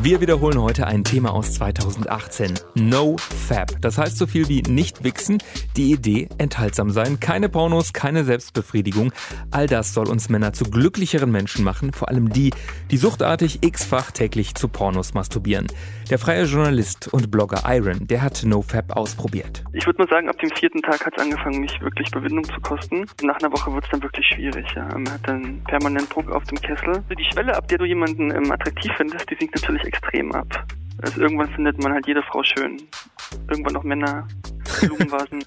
Wir 0.00 0.20
wiederholen 0.20 0.60
heute 0.60 0.86
ein 0.86 1.04
Thema 1.04 1.32
aus 1.32 1.52
2018. 1.54 2.54
No 2.74 3.16
Fab. 3.18 3.70
Das 3.82 3.98
heißt 3.98 4.16
so 4.16 4.26
viel 4.26 4.48
wie 4.48 4.62
nicht 4.62 5.04
wichsen. 5.04 5.38
Die 5.76 5.92
Idee 5.92 6.28
enthaltsam 6.38 6.90
sein. 6.90 7.20
Keine 7.20 7.48
Pornos, 7.48 7.92
keine 7.92 8.24
Selbstbefriedigung. 8.24 9.12
All 9.50 9.66
das 9.66 9.92
soll 9.92 10.08
uns 10.08 10.28
Männer 10.28 10.54
zu 10.54 10.64
glücklicheren 10.64 11.30
Menschen 11.30 11.62
machen. 11.62 11.92
Vor 11.92 12.08
allem 12.08 12.30
die, 12.30 12.52
die 12.90 12.96
suchtartig 12.96 13.62
x-fach 13.62 14.10
täglich 14.10 14.54
zu 14.54 14.68
Pornos 14.68 15.14
masturbieren. 15.14 15.66
Der 16.10 16.18
freie 16.18 16.44
Journalist 16.44 17.08
und 17.12 17.30
Blogger 17.30 17.62
Iron, 17.66 18.06
der 18.06 18.22
hat 18.22 18.42
No 18.44 18.62
Fab 18.62 18.96
ausprobiert. 18.96 19.62
Ich 19.72 19.86
würde 19.86 20.02
mal 20.02 20.08
sagen, 20.08 20.28
ab 20.28 20.38
dem 20.38 20.50
vierten 20.50 20.82
Tag 20.82 21.04
hat 21.06 21.14
es 21.16 21.22
angefangen, 21.22 21.60
mich 21.60 21.80
wirklich 21.80 22.08
Überwindung 22.08 22.44
zu 22.44 22.60
kosten. 22.62 23.06
Nach 23.22 23.38
einer 23.38 23.52
Woche 23.52 23.72
wird 23.72 23.84
es 23.84 23.90
dann 23.90 24.02
wirklich 24.02 24.26
schwierig. 24.26 24.66
Ja. 24.74 24.84
Man 24.84 25.10
hat 25.10 25.20
dann 25.26 25.62
permanent 25.64 26.12
Druck 26.12 26.30
auf 26.30 26.44
dem 26.44 26.60
Kessel. 26.60 27.04
Die 27.16 27.24
Schwelle, 27.32 27.54
ab 27.54 27.68
der 27.68 27.78
du 27.78 27.84
jemanden 27.84 28.30
ähm, 28.30 28.50
attraktiv 28.50 28.90
findest, 28.96 29.30
die 29.30 29.36
sinkt 29.36 29.54
natürlich 29.54 29.81
extrem 29.84 30.32
ab. 30.32 30.66
Also 31.02 31.20
irgendwann 31.20 31.48
findet 31.50 31.82
man 31.82 31.92
halt 31.92 32.06
jede 32.06 32.22
Frau 32.22 32.42
schön. 32.42 32.80
Irgendwann 33.48 33.72
noch 33.72 33.82
Männer, 33.82 34.28
Blumenvasen. 34.80 35.44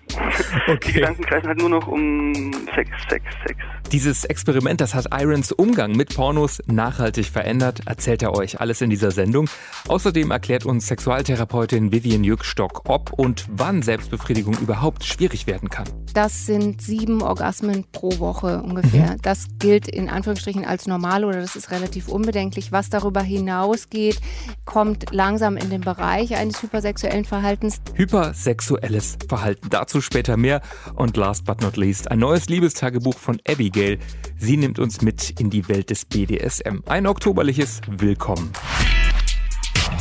Okay. 0.68 0.80
Die 0.88 0.94
Gedanken 0.94 1.24
kreisen 1.24 1.48
halt 1.48 1.60
nur 1.60 1.70
noch 1.70 1.88
um 1.88 2.52
Sex, 2.76 2.90
Sex, 3.10 3.26
Sex. 3.46 3.60
Dieses 3.92 4.26
Experiment, 4.26 4.82
das 4.82 4.96
hat 4.96 5.08
Irons 5.12 5.52
Umgang 5.52 5.92
mit 5.94 6.16
Pornos 6.16 6.62
nachhaltig 6.66 7.28
verändert, 7.28 7.82
erzählt 7.86 8.24
er 8.24 8.36
euch 8.36 8.60
alles 8.60 8.82
in 8.82 8.90
dieser 8.90 9.12
Sendung. 9.12 9.48
Außerdem 9.88 10.32
erklärt 10.32 10.66
uns 10.66 10.88
Sexualtherapeutin 10.88 11.92
Vivian 11.92 12.24
Jückstock, 12.24 12.82
ob 12.90 13.14
und 13.14 13.46
wann 13.50 13.82
Selbstbefriedigung 13.82 14.58
überhaupt 14.58 15.06
schwierig 15.06 15.48
werden 15.48 15.70
kann. 15.70 15.88
Das 16.16 16.46
sind 16.46 16.82
sieben 16.82 17.22
Orgasmen 17.22 17.84
pro 17.92 18.20
Woche 18.20 18.62
ungefähr. 18.62 19.12
Mhm. 19.12 19.22
Das 19.22 19.48
gilt 19.60 19.90
in 19.90 20.08
Anführungsstrichen 20.08 20.64
als 20.64 20.88
normal 20.88 21.26
oder 21.26 21.42
das 21.42 21.58
ist 21.58 21.72
relativ 21.72 22.08
unbedenklich. 22.08 22.72
Was 22.72 22.90
darüber 22.90 23.22
hinausgeht, 23.22 24.22
kommt 24.64 25.12
langsam 25.12 25.58
in 25.58 25.70
den 25.70 25.82
Bereich 25.82 26.38
eines 26.38 26.64
hypersexuellen 26.64 27.26
Verhaltens. 27.26 27.82
Hypersexuelles 27.96 29.18
Verhalten. 29.28 29.68
Dazu 29.70 30.00
später 30.00 30.38
mehr. 30.38 30.62
Und 30.96 31.18
last 31.18 31.44
but 31.44 31.62
not 31.62 31.76
least, 31.76 32.10
ein 32.10 32.20
neues 32.20 32.48
Liebestagebuch 32.48 33.18
von 33.18 33.42
Abigail. 33.46 34.00
Sie 34.38 34.56
nimmt 34.56 34.80
uns 34.80 35.02
mit 35.02 35.38
in 35.38 35.50
die 35.50 35.68
Welt 35.68 35.90
des 35.90 36.06
BDSM. 36.06 36.80
Ein 36.86 37.08
oktoberliches 37.08 37.82
Willkommen. 37.90 38.54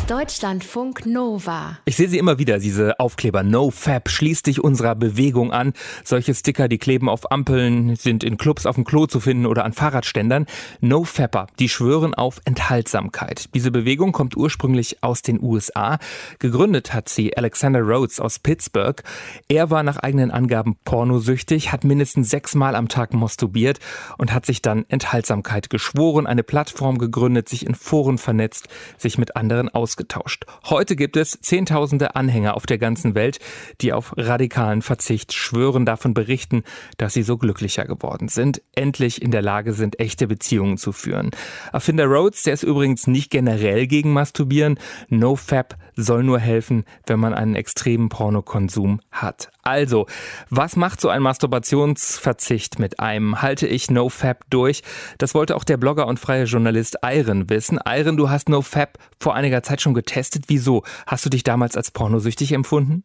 Deutschlandfunk 0.06 1.06
Nova. 1.06 1.78
Ich 1.86 1.96
sehe 1.96 2.10
sie 2.10 2.18
immer 2.18 2.38
wieder, 2.38 2.58
diese 2.58 3.00
Aufkleber. 3.00 3.42
No 3.42 3.70
Fab, 3.70 4.10
schließ 4.10 4.42
dich 4.42 4.62
unserer 4.62 4.94
Bewegung 4.94 5.50
an. 5.50 5.72
Solche 6.04 6.34
Sticker, 6.34 6.68
die 6.68 6.76
kleben 6.76 7.08
auf 7.08 7.32
Ampeln, 7.32 7.96
sind 7.96 8.22
in 8.22 8.36
Clubs 8.36 8.66
auf 8.66 8.74
dem 8.74 8.84
Klo 8.84 9.06
zu 9.06 9.18
finden 9.18 9.46
oder 9.46 9.64
an 9.64 9.72
Fahrradständern. 9.72 10.44
No 10.82 11.04
Fapper, 11.04 11.46
die 11.58 11.70
schwören 11.70 12.12
auf 12.12 12.42
Enthaltsamkeit. 12.44 13.48
Diese 13.54 13.70
Bewegung 13.70 14.12
kommt 14.12 14.36
ursprünglich 14.36 15.02
aus 15.02 15.22
den 15.22 15.42
USA. 15.42 15.98
Gegründet 16.38 16.92
hat 16.92 17.08
sie 17.08 17.34
Alexander 17.34 17.80
Rhodes 17.80 18.20
aus 18.20 18.38
Pittsburgh. 18.38 19.02
Er 19.48 19.70
war 19.70 19.82
nach 19.82 19.96
eigenen 19.96 20.30
Angaben 20.30 20.76
pornosüchtig, 20.84 21.72
hat 21.72 21.84
mindestens 21.84 22.28
sechsmal 22.28 22.74
am 22.74 22.88
Tag 22.88 23.14
masturbiert 23.14 23.78
und 24.18 24.34
hat 24.34 24.44
sich 24.44 24.60
dann 24.60 24.84
Enthaltsamkeit 24.88 25.70
geschworen, 25.70 26.26
eine 26.26 26.42
Plattform 26.42 26.98
gegründet, 26.98 27.48
sich 27.48 27.64
in 27.64 27.74
Foren 27.74 28.18
vernetzt, 28.18 28.68
sich 28.98 29.16
mit 29.16 29.36
anderen 29.36 29.70
ausgetauscht. 29.94 30.44
Heute 30.64 30.96
gibt 30.96 31.16
es 31.16 31.38
Zehntausende 31.40 32.16
Anhänger 32.16 32.56
auf 32.56 32.66
der 32.66 32.78
ganzen 32.78 33.14
Welt, 33.14 33.38
die 33.80 33.92
auf 33.92 34.12
radikalen 34.16 34.82
Verzicht 34.82 35.32
schwören, 35.32 35.86
davon 35.86 36.14
berichten, 36.14 36.64
dass 36.96 37.14
sie 37.14 37.22
so 37.22 37.36
glücklicher 37.36 37.84
geworden 37.84 38.28
sind, 38.28 38.60
endlich 38.74 39.22
in 39.22 39.30
der 39.30 39.42
Lage 39.42 39.72
sind, 39.72 40.00
echte 40.00 40.26
Beziehungen 40.26 40.78
zu 40.78 40.90
führen. 40.90 41.30
Erfinder 41.72 42.06
Rhodes, 42.06 42.42
der 42.42 42.54
ist 42.54 42.64
übrigens 42.64 43.06
nicht 43.06 43.30
generell 43.30 43.86
gegen 43.86 44.12
Masturbieren. 44.12 44.80
NoFap 45.10 45.76
soll 45.94 46.24
nur 46.24 46.40
helfen, 46.40 46.84
wenn 47.06 47.20
man 47.20 47.32
einen 47.32 47.54
extremen 47.54 48.08
Pornokonsum 48.08 49.00
hat. 49.12 49.50
Also, 49.62 50.06
was 50.50 50.76
macht 50.76 51.00
so 51.00 51.08
ein 51.08 51.22
Masturbationsverzicht 51.22 52.78
mit 52.78 53.00
einem? 53.00 53.40
Halte 53.40 53.66
ich 53.66 53.90
NoFap 53.90 54.44
durch? 54.50 54.82
Das 55.18 55.34
wollte 55.34 55.56
auch 55.56 55.64
der 55.64 55.76
Blogger 55.76 56.06
und 56.06 56.18
freie 56.18 56.44
Journalist 56.44 56.98
Iron 57.02 57.48
wissen. 57.48 57.78
Iron, 57.86 58.16
du 58.16 58.28
hast 58.28 58.48
NoFap 58.48 58.98
vor 59.20 59.34
einiger 59.34 59.62
Zeit 59.62 59.80
schon 59.84 59.94
getestet. 59.94 60.44
Wieso? 60.48 60.82
Hast 61.06 61.24
du 61.24 61.30
dich 61.30 61.44
damals 61.44 61.76
als 61.76 61.92
pornosüchtig 61.92 62.52
empfunden? 62.52 63.04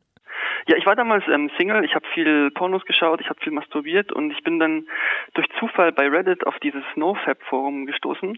Ja, 0.68 0.76
ich 0.78 0.86
war 0.86 0.96
damals 0.96 1.24
ähm, 1.28 1.50
Single, 1.58 1.84
ich 1.84 1.96
habe 1.96 2.06
viel 2.14 2.52
Pornos 2.52 2.86
geschaut, 2.86 3.22
ich 3.22 3.30
habe 3.30 3.40
viel 3.42 3.52
masturbiert 3.52 4.12
und 4.12 4.30
ich 4.32 4.44
bin 4.44 4.60
dann 4.60 4.86
durch 5.34 5.48
Zufall 5.60 5.92
bei 5.92 6.08
Reddit 6.08 6.46
auf 6.46 6.60
dieses 6.60 6.84
NoFap-Forum 6.96 7.86
gestoßen, 7.86 8.38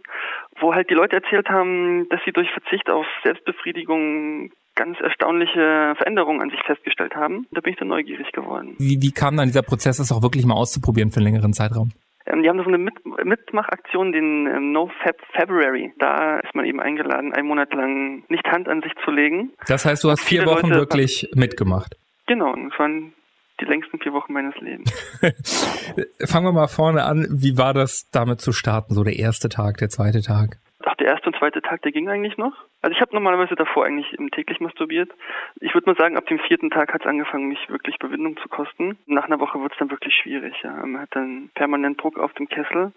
wo 0.59 0.74
halt 0.74 0.90
die 0.90 0.94
Leute 0.94 1.18
erzählt 1.18 1.50
haben, 1.50 2.07
dass 2.09 2.22
sie 2.24 2.31
durch 2.31 2.50
Verzicht 2.51 2.90
auf 2.90 3.06
Selbstbefriedigung 3.24 4.51
ganz 4.75 5.00
erstaunliche 5.01 5.94
Veränderungen 5.97 6.41
an 6.41 6.50
sich 6.50 6.62
festgestellt 6.63 7.16
haben. 7.16 7.47
Da 7.51 7.59
bin 7.59 7.74
ich 7.74 7.80
dann 7.80 7.90
neugierig 7.90 8.31
geworden. 8.31 8.75
Wie, 8.78 9.01
wie 9.01 9.12
kam 9.12 9.35
dann 9.35 9.47
dieser 9.47 9.63
Prozess, 9.63 9.97
das 9.97 10.12
auch 10.12 10.24
wirklich 10.24 10.46
mal 10.46 10.56
auszuprobieren 10.56 11.12
für 11.12 11.18
einen 11.18 11.25
längeren 11.25 11.53
Zeitraum? 11.53 11.91
Ähm, 12.31 12.44
die 12.44 12.50
haben 12.50 12.59
so 12.59 12.66
eine 12.68 12.78
Mit 12.78 12.94
Mitmachaktion, 13.24 14.12
den 14.12 14.47
ähm, 14.47 14.72
No 14.72 14.90
Fab 15.03 15.16
February. 15.34 15.94
Da 16.00 16.40
ist 16.40 16.56
man 16.56 16.66
eben 16.66 16.80
eingeladen, 16.80 17.34
einen 17.34 17.47
Monat 17.47 17.74
lang 17.74 18.24
nicht 18.30 18.46
Hand 18.47 18.68
an 18.69 18.81
sich 18.81 18.94
zu 19.03 19.12
legen. 19.12 19.52
Das 19.68 19.86
heißt, 19.86 20.03
du 20.03 20.09
hast 20.09 20.22
vier 20.22 20.46
Wochen 20.46 20.68
Leute- 20.68 20.75
wirklich 20.81 21.30
mitgemacht. 21.36 21.96
Genau, 22.28 22.53
das 22.56 22.80
waren 22.80 23.14
die 23.59 23.66
längsten 23.66 24.00
vier 24.00 24.14
Wochen 24.14 24.34
meines 24.34 24.56
Lebens. 24.59 24.92
Fangen 26.25 26.46
wir 26.46 26.52
mal 26.53 26.68
vorne 26.68 27.03
an. 27.03 27.28
Wie 27.30 27.58
war 27.58 27.74
das 27.74 28.09
damit 28.12 28.42
zu 28.42 28.53
starten? 28.53 28.94
So 28.94 29.03
der 29.03 29.19
erste 29.19 29.50
Tag, 29.50 29.78
der 29.78 29.90
zweite 29.90 30.22
Tag? 30.22 30.58
Ach, 30.86 30.96
der 30.96 31.08
erste 31.08 31.28
und 31.28 31.36
zweite 31.38 31.62
Tag, 31.62 31.81
der 31.81 31.92
ging 31.92 32.09
eigentlich 32.09 32.38
noch. 32.38 32.53
Also 32.81 32.96
ich 32.96 33.02
habe 33.02 33.14
normalerweise 33.14 33.56
davor 33.56 33.86
eigentlich 33.86 34.16
täglich 34.31 34.59
masturbiert. 34.59 35.12
Ich 35.59 35.74
würde 35.74 35.90
mal 35.90 35.97
sagen, 35.97 36.18
ab 36.18 36.25
dem 36.28 36.40
vierten 36.40 36.69
Tag 36.69 36.94
hat 36.94 37.02
es 37.02 37.08
angefangen, 37.08 37.47
mich 37.47 37.69
wirklich 37.69 37.96
Überwindung 37.96 38.38
zu 38.38 38.50
kosten. 38.50 38.97
Nach 39.06 39.25
einer 39.25 39.40
Woche 39.40 39.62
wird 39.62 39.74
es 39.74 39.78
dann 39.78 39.92
wirklich 39.92 40.16
schwierig. 40.16 40.56
Ja. 40.64 40.72
Man 40.86 41.02
hat 41.02 41.09
dann 41.12 41.50
permanent 41.53 42.02
Druck 42.02 42.18
auf 42.18 42.34
dem 42.34 42.47
Kessel. 42.50 42.92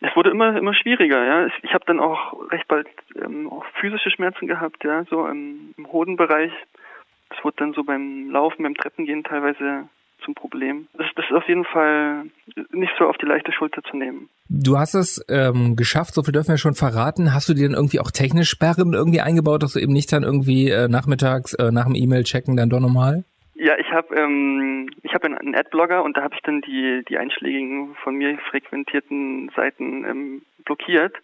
Es 0.00 0.14
wurde 0.16 0.30
immer 0.30 0.56
immer 0.56 0.74
schwieriger. 0.74 1.24
Ja. 1.24 1.46
Ich, 1.62 1.74
habe 1.74 1.84
dann 1.86 2.00
auch 2.00 2.50
recht 2.50 2.68
bald 2.68 2.88
ähm, 3.16 3.50
auch 3.50 3.64
physische 3.80 4.10
Schmerzen 4.10 4.46
gehabt, 4.46 4.84
ja, 4.84 5.04
so 5.04 5.26
im, 5.26 5.74
im 5.76 5.90
Hodenbereich. 5.90 6.52
Das 7.30 7.42
wurde 7.44 7.56
dann 7.58 7.72
so 7.72 7.84
beim 7.84 8.30
Laufen, 8.30 8.62
beim 8.62 8.74
Treppengehen 8.74 9.24
teilweise 9.24 9.88
zum 10.24 10.34
Problem. 10.34 10.88
Das, 10.94 11.06
das 11.16 11.24
ist 11.26 11.36
auf 11.36 11.46
jeden 11.48 11.64
Fall 11.64 12.24
nicht 12.72 12.92
so 12.98 13.06
auf 13.06 13.16
die 13.18 13.26
leichte 13.26 13.52
Schulter 13.52 13.82
zu 13.82 13.96
nehmen. 13.96 14.28
Du 14.48 14.78
hast 14.78 14.94
es 14.94 15.24
ähm, 15.28 15.76
geschafft, 15.76 16.14
so 16.14 16.22
viel 16.22 16.32
dürfen 16.32 16.50
wir 16.50 16.58
schon 16.58 16.74
verraten. 16.74 17.34
Hast 17.34 17.48
du 17.48 17.54
dir 17.54 17.68
dann 17.68 17.76
irgendwie 17.76 18.00
auch 18.00 18.10
technisch 18.10 18.50
Sperren 18.50 18.92
irgendwie 18.92 19.20
eingebaut, 19.20 19.62
dass 19.62 19.72
du 19.74 19.80
eben 19.80 19.92
nicht 19.92 20.12
dann 20.12 20.22
irgendwie 20.22 20.70
äh, 20.70 20.88
nachmittags 20.88 21.54
äh, 21.54 21.70
nach 21.70 21.86
dem 21.86 21.94
E-Mail-Checken 21.94 22.56
dann 22.56 22.70
doch 22.70 22.80
nochmal? 22.80 23.24
Ja, 23.54 23.78
ich 23.78 23.90
habe 23.92 24.14
ähm, 24.16 24.90
ich 25.02 25.14
habe 25.14 25.26
einen 25.26 25.54
Adblogger 25.54 26.02
und 26.02 26.16
da 26.16 26.22
habe 26.22 26.34
ich 26.34 26.42
dann 26.42 26.62
die 26.62 27.02
die 27.08 27.16
einschlägigen 27.16 27.94
von 28.02 28.16
mir 28.16 28.36
frequentierten 28.50 29.50
Seiten 29.54 30.04
ähm, 30.04 30.42
blockiert. 30.72 31.16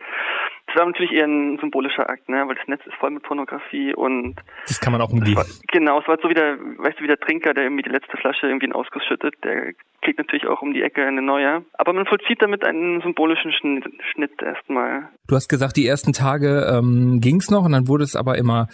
Das 0.66 0.76
war 0.76 0.84
natürlich 0.84 1.12
eher 1.12 1.24
ein 1.24 1.56
symbolischer 1.58 2.10
Akt, 2.10 2.28
ne, 2.28 2.44
weil 2.46 2.54
das 2.54 2.68
Netz 2.68 2.82
ist 2.84 2.94
voll 2.96 3.10
mit 3.10 3.22
Pornografie 3.22 3.94
und 3.94 4.36
Das 4.66 4.78
kann 4.78 4.92
man 4.92 5.00
auch 5.00 5.10
umgehen. 5.10 5.34
war, 5.34 5.46
genau, 5.72 5.98
es 5.98 6.06
war 6.06 6.18
so 6.22 6.28
wie 6.28 6.34
der, 6.34 6.58
weißt 6.58 6.98
du, 6.98 7.04
wie 7.04 7.08
der 7.08 7.18
Trinker, 7.18 7.54
der 7.54 7.64
irgendwie 7.64 7.84
die 7.84 7.90
letzte 7.90 8.18
Flasche 8.18 8.48
irgendwie 8.48 8.66
in 8.66 8.74
Ausguss 8.74 9.02
schüttet, 9.08 9.34
der 9.44 9.72
kriegt 10.02 10.18
natürlich 10.18 10.46
auch 10.46 10.60
um 10.60 10.74
die 10.74 10.82
Ecke 10.82 11.06
eine 11.06 11.22
neue. 11.22 11.64
Aber 11.72 11.94
man 11.94 12.04
vollzieht 12.04 12.42
damit 12.42 12.66
einen 12.66 13.00
symbolischen 13.00 13.50
Schnitt, 13.52 13.84
Schnitt 14.12 14.42
erstmal. 14.42 15.08
Du 15.26 15.36
hast 15.36 15.48
gesagt, 15.48 15.78
die 15.78 15.86
ersten 15.86 16.12
Tage 16.12 16.66
ähm, 16.70 17.20
ging's 17.22 17.50
noch 17.50 17.64
und 17.64 17.72
dann 17.72 17.88
wurde 17.88 18.04
es 18.04 18.14
aber 18.14 18.36
immer 18.36 18.66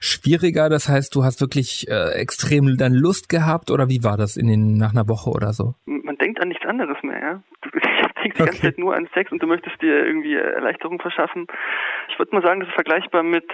schwieriger. 0.00 0.68
Das 0.68 0.90
heißt, 0.90 1.14
du 1.14 1.24
hast 1.24 1.40
wirklich 1.40 1.86
äh, 1.88 2.12
extrem 2.20 2.76
dann 2.76 2.92
Lust 2.92 3.30
gehabt 3.30 3.70
oder 3.70 3.88
wie 3.88 4.04
war 4.04 4.18
das 4.18 4.36
in 4.36 4.48
den 4.48 4.76
nach 4.76 4.92
einer 4.92 5.08
Woche 5.08 5.30
oder 5.30 5.54
so? 5.54 5.72
man 6.08 6.16
denkt 6.16 6.40
an 6.40 6.48
nichts 6.48 6.64
anderes 6.64 6.96
mehr, 7.02 7.20
ja. 7.20 7.42
Du 8.36 8.44
denkst 8.44 8.56
die 8.56 8.62
ganze. 8.62 8.62
Zeit 8.62 8.78
nur 8.78 8.94
an 8.94 9.08
Sex 9.14 9.32
und 9.32 9.42
du 9.42 9.46
möchtest 9.46 9.80
dir 9.80 10.04
irgendwie 10.04 10.34
Erleichterung 10.34 11.00
verschaffen. 11.00 11.46
Ich 12.08 12.18
würde 12.18 12.34
mal 12.34 12.42
sagen, 12.42 12.60
das 12.60 12.68
ist 12.68 12.74
vergleichbar 12.74 13.22
mit, 13.22 13.48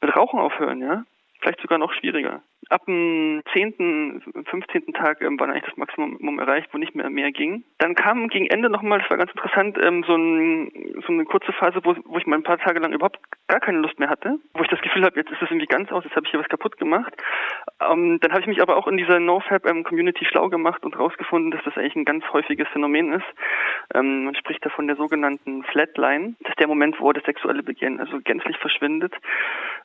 mit 0.00 0.16
Rauchen 0.16 0.38
aufhören, 0.38 0.80
ja. 0.80 1.04
Vielleicht 1.40 1.60
sogar 1.60 1.78
noch 1.78 1.92
schwieriger. 1.92 2.42
Ab 2.68 2.84
dem 2.86 3.42
10., 3.52 4.22
15. 4.44 4.92
Tag 4.92 5.22
ähm, 5.22 5.40
war 5.40 5.48
eigentlich 5.48 5.64
das 5.64 5.76
Maximum 5.76 6.38
erreicht, 6.38 6.68
wo 6.72 6.78
nicht 6.78 6.94
mehr 6.94 7.10
mehr 7.10 7.32
ging. 7.32 7.64
Dann 7.78 7.94
kam 7.94 8.28
gegen 8.28 8.46
Ende 8.46 8.68
nochmal, 8.68 9.00
das 9.00 9.10
war 9.10 9.16
ganz 9.16 9.30
interessant, 9.32 9.78
ähm, 9.82 10.04
so, 10.06 10.14
ein, 10.14 10.70
so 11.06 11.12
eine 11.12 11.24
kurze 11.24 11.52
Phase, 11.52 11.80
wo, 11.82 11.96
wo 12.04 12.18
ich 12.18 12.26
mal 12.26 12.36
ein 12.36 12.42
paar 12.42 12.58
Tage 12.58 12.78
lang 12.78 12.92
überhaupt 12.92 13.18
gar 13.48 13.60
keine 13.60 13.78
Lust 13.78 13.98
mehr 13.98 14.10
hatte. 14.10 14.38
Wo 14.54 14.62
ich 14.62 14.68
das 14.68 14.80
Gefühl 14.82 15.04
habe, 15.04 15.16
jetzt 15.16 15.30
ist 15.30 15.42
es 15.42 15.50
irgendwie 15.50 15.66
ganz 15.66 15.90
aus, 15.90 16.04
jetzt 16.04 16.14
habe 16.14 16.26
ich 16.26 16.30
hier 16.30 16.40
was 16.40 16.48
kaputt 16.48 16.76
gemacht. 16.78 17.12
Ähm, 17.80 18.18
dann 18.20 18.30
habe 18.32 18.42
ich 18.42 18.46
mich 18.46 18.62
aber 18.62 18.76
auch 18.76 18.86
in 18.86 18.98
dieser 18.98 19.18
NoFap-Community 19.18 20.24
schlau 20.26 20.48
gemacht 20.48 20.84
und 20.84 20.98
rausgefunden, 20.98 21.50
dass 21.50 21.64
das 21.64 21.76
eigentlich 21.76 21.96
ein 21.96 22.04
ganz 22.04 22.24
häufiges 22.32 22.68
Phänomen 22.68 23.14
ist. 23.14 23.26
Ähm, 23.94 24.24
man 24.24 24.34
spricht 24.34 24.64
da 24.64 24.70
von 24.70 24.86
der 24.86 24.96
sogenannten 24.96 25.64
Flatline. 25.64 26.34
Das 26.40 26.50
ist 26.50 26.60
der 26.60 26.68
Moment, 26.68 27.00
wo 27.00 27.12
das 27.12 27.24
sexuelle 27.24 27.62
Begehren 27.62 28.00
also 28.00 28.20
gänzlich 28.22 28.58
verschwindet. 28.58 29.14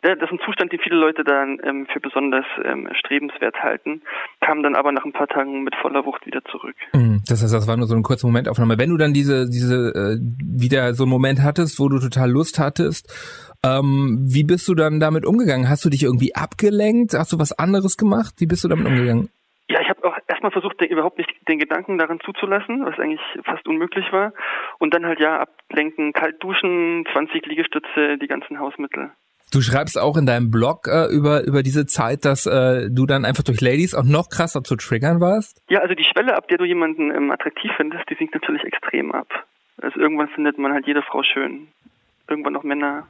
Ja, 0.03 0.15
das 0.15 0.29
ist 0.29 0.39
ein 0.39 0.45
Zustand, 0.45 0.71
den 0.71 0.79
viele 0.79 0.97
Leute 0.97 1.23
dann 1.23 1.59
ähm, 1.63 1.87
für 1.87 1.99
besonders 1.99 2.45
ähm, 2.65 2.87
erstrebenswert 2.87 3.55
halten, 3.61 4.01
kam 4.41 4.63
dann 4.63 4.75
aber 4.75 4.91
nach 4.91 5.05
ein 5.05 5.13
paar 5.13 5.27
Tagen 5.27 5.63
mit 5.63 5.75
voller 5.75 6.05
Wucht 6.05 6.25
wieder 6.25 6.43
zurück. 6.45 6.75
Mhm. 6.93 7.21
Das 7.27 7.43
heißt, 7.43 7.53
das 7.53 7.67
war 7.67 7.77
nur 7.77 7.87
so 7.87 7.95
eine 7.95 8.03
kurze 8.03 8.25
Momentaufnahme. 8.25 8.77
Wenn 8.77 8.89
du 8.89 8.97
dann 8.97 9.13
diese, 9.13 9.47
diese 9.49 9.93
äh, 9.95 10.17
wieder 10.43 10.93
so 10.93 11.03
einen 11.03 11.11
Moment 11.11 11.41
hattest, 11.43 11.79
wo 11.79 11.89
du 11.89 11.99
total 11.99 12.29
Lust 12.29 12.59
hattest, 12.59 13.07
ähm, 13.63 14.19
wie 14.21 14.43
bist 14.43 14.67
du 14.67 14.75
dann 14.75 14.99
damit 14.99 15.25
umgegangen? 15.25 15.69
Hast 15.69 15.85
du 15.85 15.89
dich 15.89 16.03
irgendwie 16.03 16.35
abgelenkt? 16.35 17.13
Hast 17.13 17.33
du 17.33 17.39
was 17.39 17.57
anderes 17.57 17.97
gemacht? 17.97 18.35
Wie 18.39 18.47
bist 18.47 18.63
du 18.63 18.67
damit 18.67 18.85
umgegangen? 18.85 19.29
Ja, 19.67 19.81
ich 19.81 19.89
habe 19.89 20.03
auch 20.05 20.15
erstmal 20.27 20.51
versucht, 20.51 20.79
den, 20.79 20.89
überhaupt 20.89 21.17
nicht 21.17 21.31
den 21.47 21.57
Gedanken 21.57 21.97
daran 21.97 22.19
zuzulassen, 22.19 22.85
was 22.85 22.99
eigentlich 22.99 23.21
fast 23.43 23.67
unmöglich 23.67 24.05
war. 24.11 24.33
Und 24.77 24.93
dann 24.93 25.05
halt 25.05 25.19
ja 25.19 25.39
ablenken, 25.39 26.13
kalt 26.13 26.41
duschen, 26.43 27.05
20 27.11 27.45
Liegestütze, 27.47 28.17
die 28.21 28.27
ganzen 28.27 28.59
Hausmittel. 28.59 29.11
Du 29.51 29.61
schreibst 29.61 29.97
auch 29.99 30.17
in 30.17 30.25
deinem 30.25 30.51
Blog 30.51 30.87
äh, 30.87 31.05
über, 31.05 31.43
über 31.43 31.63
diese 31.63 31.85
Zeit, 31.85 32.25
dass 32.25 32.45
äh, 32.45 32.89
du 32.89 33.05
dann 33.05 33.25
einfach 33.25 33.43
durch 33.43 33.61
Ladies 33.61 33.93
auch 33.93 34.03
noch 34.03 34.29
krasser 34.29 34.63
zu 34.63 34.75
triggern 34.75 35.21
warst? 35.21 35.61
Ja, 35.69 35.79
also 35.79 35.95
die 35.95 36.03
Schwelle, 36.03 36.35
ab 36.35 36.47
der 36.47 36.57
du 36.57 36.65
jemanden 36.65 37.11
ähm, 37.11 37.31
attraktiv 37.31 37.71
findest, 37.77 38.09
die 38.09 38.15
sinkt 38.15 38.33
natürlich 38.33 38.63
extrem 38.63 39.11
ab. 39.11 39.27
Also 39.81 39.99
irgendwann 39.99 40.29
findet 40.29 40.57
man 40.57 40.73
halt 40.73 40.87
jede 40.87 41.01
Frau 41.01 41.23
schön. 41.23 41.67
Irgendwann 42.27 42.53
noch 42.53 42.63
Männer. 42.63 43.07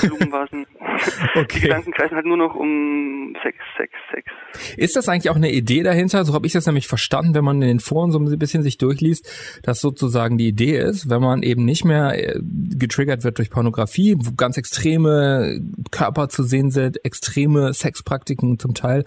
Blumenvasen. 0.00 0.66
okay. 1.34 1.46
Die 1.54 1.60
Gedanken 1.60 1.92
kreisen 1.92 2.16
halt 2.16 2.26
nur 2.26 2.36
noch 2.36 2.54
um 2.54 3.36
Sex, 3.42 3.58
Sex, 3.76 3.92
Sex. 4.12 4.32
Ist 4.76 4.96
das 4.96 5.08
eigentlich 5.08 5.30
auch 5.30 5.36
eine 5.36 5.50
Idee 5.50 5.82
dahinter? 5.82 6.24
So 6.24 6.34
habe 6.34 6.46
ich 6.46 6.52
das 6.52 6.66
nämlich 6.66 6.86
verstanden, 6.86 7.34
wenn 7.34 7.44
man 7.44 7.62
in 7.62 7.68
den 7.68 7.80
Foren 7.80 8.10
so 8.10 8.18
ein 8.18 8.38
bisschen 8.38 8.62
sich 8.62 8.78
durchliest, 8.78 9.60
dass 9.62 9.80
sozusagen 9.80 10.38
die 10.38 10.48
Idee 10.48 10.78
ist, 10.78 11.10
wenn 11.10 11.20
man 11.20 11.42
eben 11.42 11.64
nicht 11.64 11.84
mehr 11.84 12.12
äh, 12.14 12.40
getriggert 12.76 13.24
wird 13.24 13.38
durch 13.38 13.50
Pornografie, 13.50 14.16
wo 14.18 14.32
ganz 14.36 14.56
extreme 14.56 15.60
Körper 15.90 16.28
zu 16.28 16.42
sehen 16.42 16.70
sind, 16.70 17.04
extreme 17.04 17.72
Sexpraktiken 17.72 18.58
zum 18.58 18.74
Teil. 18.74 19.04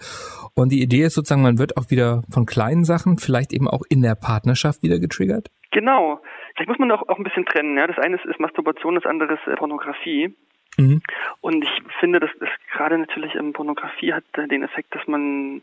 Und 0.54 0.72
die 0.72 0.82
Idee 0.82 1.04
ist 1.04 1.14
sozusagen, 1.14 1.42
man 1.42 1.58
wird 1.58 1.76
auch 1.76 1.90
wieder 1.90 2.22
von 2.30 2.46
kleinen 2.46 2.84
Sachen, 2.84 3.18
vielleicht 3.18 3.52
eben 3.52 3.68
auch 3.68 3.82
in 3.88 4.02
der 4.02 4.14
Partnerschaft 4.14 4.82
wieder 4.82 4.98
getriggert? 4.98 5.48
Genau. 5.72 6.20
Vielleicht 6.54 6.68
muss 6.68 6.78
man 6.78 6.90
auch, 6.90 7.08
auch 7.08 7.16
ein 7.16 7.24
bisschen 7.24 7.46
trennen. 7.46 7.76
Ja? 7.76 7.86
Das 7.86 7.98
eine 7.98 8.16
ist, 8.16 8.24
ist 8.24 8.40
Masturbation, 8.40 8.94
das 8.94 9.06
andere 9.06 9.34
ist 9.34 9.46
äh, 9.46 9.56
Pornografie. 9.56 10.34
Mhm. 10.76 11.02
Und 11.40 11.64
ich 11.64 11.82
finde, 11.98 12.20
dass, 12.20 12.30
dass 12.38 12.48
gerade 12.72 12.98
natürlich 12.98 13.34
ähm, 13.34 13.52
Pornografie 13.52 14.12
hat 14.12 14.24
äh, 14.34 14.46
den 14.46 14.62
Effekt, 14.62 14.94
dass 14.94 15.06
man 15.06 15.62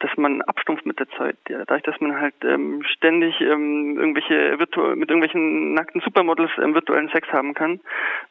dass 0.00 0.10
man 0.16 0.42
abstumpft 0.42 0.84
mit 0.86 0.98
der 0.98 1.08
Zeit. 1.10 1.36
Ja, 1.48 1.58
dadurch, 1.58 1.82
dass 1.84 2.00
man 2.00 2.20
halt 2.20 2.34
ähm, 2.42 2.82
ständig 2.84 3.40
ähm, 3.40 3.96
irgendwelche 3.96 4.58
virtu 4.58 4.94
mit 4.96 5.08
irgendwelchen 5.08 5.72
nackten 5.72 6.00
Supermodels 6.02 6.50
ähm, 6.58 6.74
virtuellen 6.74 7.08
Sex 7.08 7.28
haben 7.32 7.54
kann, 7.54 7.80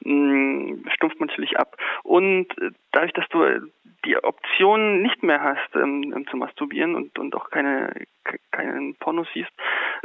ähm, 0.05 0.83
stumpft 0.93 1.19
man 1.19 1.27
natürlich 1.27 1.57
ab. 1.57 1.77
Und 2.03 2.47
äh, 2.59 2.71
dadurch, 2.91 3.13
dass 3.13 3.27
du 3.29 3.43
die 4.05 4.21
Option 4.21 5.01
nicht 5.01 5.23
mehr 5.23 5.41
hast, 5.41 5.75
ähm, 5.75 6.13
ähm, 6.15 6.27
zu 6.27 6.37
masturbieren 6.37 6.95
und, 6.95 7.17
und 7.17 7.35
auch 7.35 7.49
keine 7.49 7.93
keinen 8.51 8.95
Pornos 8.95 9.27
siehst, 9.33 9.51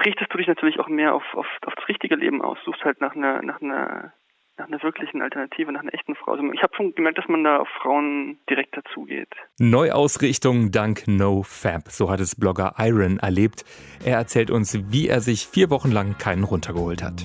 richtest 0.04 0.32
du 0.32 0.38
dich 0.38 0.48
natürlich 0.48 0.80
auch 0.80 0.88
mehr 0.88 1.14
auf, 1.14 1.24
auf, 1.34 1.46
auf 1.66 1.74
das 1.74 1.88
richtige 1.88 2.16
Leben 2.16 2.42
aus, 2.42 2.58
suchst 2.64 2.84
halt 2.84 3.00
nach 3.00 3.14
einer 3.14 3.42
nach 3.42 3.60
einer 3.60 4.12
nach 4.58 4.66
einer 4.66 4.82
wirklichen 4.82 5.22
Alternative, 5.22 5.72
nach 5.72 5.82
einer 5.82 5.94
echten 5.94 6.14
Frau. 6.14 6.32
Also 6.32 6.44
ich 6.52 6.62
habe 6.62 6.74
schon 6.76 6.94
gemerkt, 6.94 7.18
dass 7.18 7.28
man 7.28 7.44
da 7.44 7.58
auf 7.58 7.68
Frauen 7.80 8.38
direkt 8.50 8.76
dazugeht. 8.76 9.28
Neuausrichtung 9.58 10.70
dank 10.70 11.06
NoFab, 11.06 11.88
so 11.88 12.10
hat 12.10 12.20
es 12.20 12.34
Blogger 12.34 12.74
Iron 12.78 13.18
erlebt. 13.18 13.64
Er 14.04 14.18
erzählt 14.18 14.50
uns, 14.50 14.78
wie 14.92 15.08
er 15.08 15.20
sich 15.20 15.46
vier 15.46 15.70
Wochen 15.70 15.90
lang 15.90 16.18
keinen 16.18 16.44
runtergeholt 16.44 17.02
hat. 17.02 17.22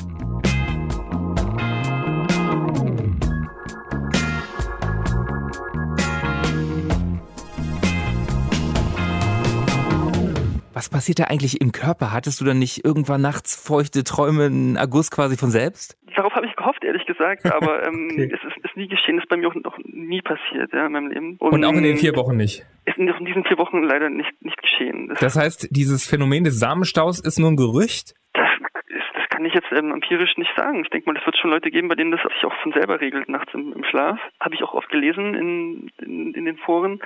Was 10.74 10.90
passiert 10.90 11.20
da 11.20 11.25
eigentlich 11.25 11.62
im 11.62 11.72
Körper? 11.72 12.12
Hattest 12.12 12.42
du 12.42 12.46
dann 12.46 12.58
nicht 12.58 12.84
irgendwann 12.84 13.22
nachts 13.22 13.56
feuchte 13.56 14.04
Träume, 14.04 14.46
einen 14.46 14.78
August 14.78 15.12
quasi 15.12 15.38
von 15.38 15.52
selbst? 15.52 15.98
Darauf 16.16 16.34
habe 16.34 16.48
ich 16.48 16.56
gehofft, 16.56 16.84
ehrlich 16.84 17.06
gesagt, 17.06 17.46
aber 17.54 17.86
ähm, 17.86 18.10
okay. 18.12 18.31
es 18.34 18.44
ist, 18.44 18.66
ist, 18.66 18.75
nie 18.75 18.88
geschehen, 18.88 19.20
ist 19.20 19.30
bei 19.30 19.38
mir 19.38 19.50
auch 19.50 19.56
noch 19.56 19.78
nie 19.86 20.22
passiert 20.22 20.74
ja, 20.74 20.88
in 20.88 20.92
meinem 20.92 21.08
Leben. 21.10 21.38
Und, 21.38 21.54
Und 21.54 21.66
auch 21.66 21.74
in 21.74 21.84
den 21.84 21.98
vier 21.98 22.16
Wochen 22.16 22.38
nicht? 22.38 22.66
Ist 22.86 22.98
in 22.98 23.06
diesen 23.25 23.44
vier 23.46 23.58
Wochen 23.60 23.84
leider 23.84 24.10
nicht, 24.10 24.31
nicht 24.42 24.60
geschehen. 24.62 25.10
Das, 25.10 25.20
das 25.20 25.38
heißt, 25.38 25.68
dieses 25.72 26.08
Phänomen 26.10 26.44
des 26.44 26.60
Samenstaus 26.60 27.19
ist 27.19 27.38
nur 27.38 27.52
ein 27.52 27.56
Gerücht? 27.56 28.16
Das 28.34 29.30
kann 29.30 29.46
ich 29.46 29.54
jetzt 29.54 29.72
ähm, 29.72 29.92
empirisch 29.92 30.38
nicht 30.38 30.52
sagen. 30.56 30.81
Ich 30.84 30.90
denke 30.90 31.12
mal, 31.12 31.19
es 31.19 31.26
wird 31.26 31.38
schon 31.38 31.52
Leute 31.52 31.69
geben, 31.69 31.88
bei 31.88 31.96
denen 31.96 32.12
das 32.12 32.22
sich 32.22 32.46
auch 32.46 32.54
von 32.64 32.72
selber 32.72 33.00
regelt 33.00 33.30
nachts 33.30 33.54
im, 33.54 33.74
im 33.74 33.84
Schlaf. 33.84 34.18
Habe 34.40 34.56
ich 34.56 34.64
auch 34.64 34.74
oft 34.74 34.90
gelesen 34.90 35.36
in, 35.36 35.92
in, 36.02 36.34
in 36.34 36.46
den 36.46 36.58
Foren. 36.58 37.00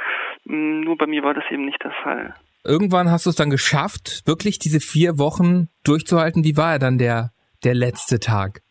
Mm, 0.46 0.81
nur 0.81 0.98
bei 0.98 1.06
mir 1.06 1.24
war 1.24 1.34
das 1.34 1.44
eben 1.52 1.66
nicht 1.66 1.84
der 1.84 1.92
Fall 2.04 2.34
irgendwann 2.68 3.10
hast 3.10 3.25
du 3.25 3.30
es 3.30 3.36
dann 3.36 3.50
geschafft, 3.50 4.24
wirklich 4.25 4.60
diese 4.60 4.80
vier 4.80 5.18
Wochen 5.18 5.69
durchzuhalten. 5.84 6.44
Wie 6.44 6.58
war 6.58 6.74
er 6.74 6.80
dann 6.80 6.98
der, 6.98 7.31
der 7.64 7.74
letzte 7.74 8.19
Tag? 8.19 8.62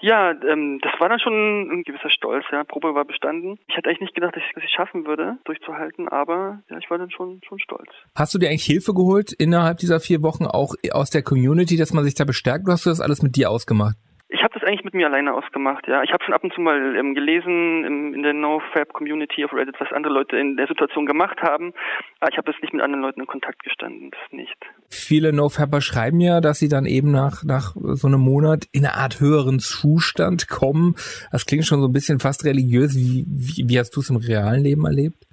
Ja, 0.00 0.30
ähm, 0.30 0.78
das 0.80 0.92
war 1.00 1.08
dann 1.08 1.18
schon 1.18 1.32
ein 1.32 1.82
gewisser 1.82 2.10
Stolz. 2.10 2.44
Ja, 2.52 2.62
Probe 2.62 2.94
war 2.94 3.04
bestanden. 3.04 3.58
Ich 3.66 3.76
hatte 3.76 3.88
eigentlich 3.88 4.00
nicht 4.00 4.14
gedacht, 4.14 4.36
dass 4.36 4.42
ich 4.44 4.64
es 4.64 4.70
schaffen 4.70 5.06
würde, 5.06 5.38
durchzuhalten, 5.44 6.08
aber 6.08 6.60
ja, 6.70 6.78
ich 6.78 6.88
war 6.88 6.98
dann 6.98 7.10
schon 7.10 7.40
schon 7.46 7.58
stolz. 7.58 7.90
Hast 8.14 8.32
du 8.32 8.38
dir 8.38 8.48
eigentlich 8.48 8.64
Hilfe 8.64 8.94
geholt 8.94 9.32
innerhalb 9.32 9.78
dieser 9.78 9.98
vier 9.98 10.22
Wochen 10.22 10.46
auch 10.46 10.74
aus 10.92 11.10
der 11.10 11.22
Community, 11.22 11.76
dass 11.76 11.92
man 11.92 12.04
sich 12.04 12.14
da 12.14 12.24
bestärkt? 12.24 12.64
Oder 12.64 12.74
hast 12.74 12.86
du 12.86 12.90
das 12.90 13.00
alles 13.00 13.22
mit 13.22 13.34
dir 13.34 13.50
ausgemacht? 13.50 13.96
Ich 14.30 14.42
habe 14.42 14.52
das 14.52 14.62
eigentlich 14.62 14.84
mit 14.84 14.92
mir 14.92 15.06
alleine 15.06 15.32
ausgemacht, 15.32 15.88
ja. 15.88 16.02
Ich 16.02 16.12
habe 16.12 16.22
schon 16.22 16.34
ab 16.34 16.44
und 16.44 16.52
zu 16.52 16.60
mal 16.60 16.96
ähm, 16.96 17.14
gelesen 17.14 17.84
im, 17.84 18.14
in 18.14 18.22
der 18.22 18.34
NoFab-Community 18.34 19.42
auf 19.44 19.54
Reddit, 19.54 19.76
was 19.80 19.90
andere 19.90 20.12
Leute 20.12 20.36
in 20.36 20.56
der 20.56 20.66
Situation 20.66 21.06
gemacht 21.06 21.40
haben. 21.40 21.72
Aber 22.20 22.30
ich 22.30 22.36
habe 22.36 22.50
jetzt 22.50 22.60
nicht 22.60 22.74
mit 22.74 22.82
anderen 22.82 23.02
Leuten 23.02 23.20
in 23.20 23.26
Kontakt 23.26 23.62
gestanden, 23.62 24.10
das 24.10 24.20
nicht. 24.30 24.56
Viele 24.90 25.32
NoFabber 25.32 25.80
schreiben 25.80 26.20
ja, 26.20 26.42
dass 26.42 26.58
sie 26.58 26.68
dann 26.68 26.84
eben 26.84 27.10
nach, 27.10 27.42
nach 27.42 27.74
so 27.74 28.06
einem 28.06 28.20
Monat 28.20 28.66
in 28.70 28.84
eine 28.84 28.96
Art 28.96 29.18
höheren 29.18 29.60
Zustand 29.60 30.46
kommen. 30.48 30.94
Das 31.32 31.46
klingt 31.46 31.64
schon 31.64 31.80
so 31.80 31.88
ein 31.88 31.92
bisschen 31.92 32.20
fast 32.20 32.44
religiös. 32.44 32.94
Wie, 32.96 33.24
wie, 33.26 33.66
wie 33.66 33.78
hast 33.78 33.96
du 33.96 34.00
es 34.00 34.10
im 34.10 34.16
realen 34.16 34.62
Leben 34.62 34.84
erlebt? 34.84 35.24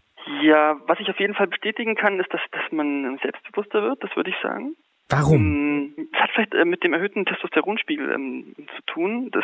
Ja, 0.42 0.78
was 0.88 1.00
ich 1.02 1.10
auf 1.10 1.20
jeden 1.20 1.34
Fall 1.34 1.48
bestätigen 1.48 1.96
kann, 1.96 2.20
ist, 2.20 2.34
dass, 2.34 2.42
dass 2.52 2.72
man 2.72 3.20
selbstbewusster 3.22 3.82
wird, 3.82 4.02
das 4.04 4.16
würde 4.16 4.30
ich 4.30 4.38
sagen. 4.42 4.76
Warum? 5.10 5.94
Es 5.98 5.98
mm, 5.98 6.16
hat 6.16 6.32
vielleicht 6.32 6.54
äh, 6.54 6.66
mit 6.66 6.84
dem 6.84 6.94
erhöhten 6.94 7.26
Testosteronspiegel 7.26 8.12
ähm, 8.12 8.56
zu 8.76 8.82
tun. 8.88 9.30
Das, 9.32 9.44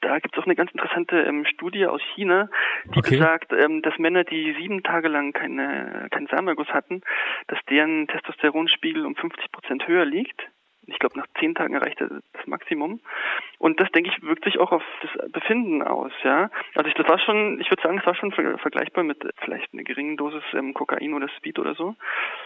da 0.00 0.18
gibt 0.18 0.34
es 0.34 0.42
auch 0.42 0.46
eine 0.46 0.56
ganz 0.56 0.70
interessante 0.72 1.20
ähm, 1.22 1.44
Studie 1.46 1.86
aus 1.86 2.00
China, 2.14 2.48
die 2.86 2.98
okay. 2.98 3.18
besagt, 3.18 3.52
ähm, 3.52 3.82
dass 3.82 3.98
Männer, 3.98 4.24
die 4.24 4.54
sieben 4.58 4.82
Tage 4.82 5.08
lang 5.08 5.32
keine, 5.32 6.08
keinen 6.10 6.26
Samenerguss 6.28 6.68
hatten, 6.68 7.02
dass 7.48 7.58
deren 7.68 8.06
Testosteronspiegel 8.08 9.04
um 9.04 9.14
50 9.14 9.52
Prozent 9.52 9.86
höher 9.86 10.04
liegt 10.04 10.48
ich 10.86 10.98
glaube, 10.98 11.18
nach 11.18 11.26
zehn 11.38 11.54
Tagen 11.54 11.74
erreicht 11.74 12.00
er 12.00 12.08
das 12.08 12.46
Maximum. 12.46 13.00
Und 13.58 13.80
das, 13.80 13.90
denke 13.92 14.10
ich, 14.10 14.22
wirkt 14.22 14.44
sich 14.44 14.58
auch 14.58 14.72
auf 14.72 14.82
das 15.02 15.30
Befinden 15.30 15.82
aus, 15.82 16.12
ja. 16.22 16.50
Also 16.74 16.88
ich, 16.88 16.94
das 16.94 17.08
war 17.08 17.18
schon, 17.18 17.60
ich 17.60 17.70
würde 17.70 17.82
sagen, 17.82 17.98
es 17.98 18.06
war 18.06 18.14
schon 18.14 18.32
vergleichbar 18.32 19.04
mit 19.04 19.18
vielleicht 19.38 19.72
einer 19.72 19.84
geringen 19.84 20.16
Dosis 20.16 20.42
ähm, 20.52 20.74
Kokain 20.74 21.14
oder 21.14 21.28
Speed 21.28 21.58
oder 21.58 21.74
so. 21.74 21.94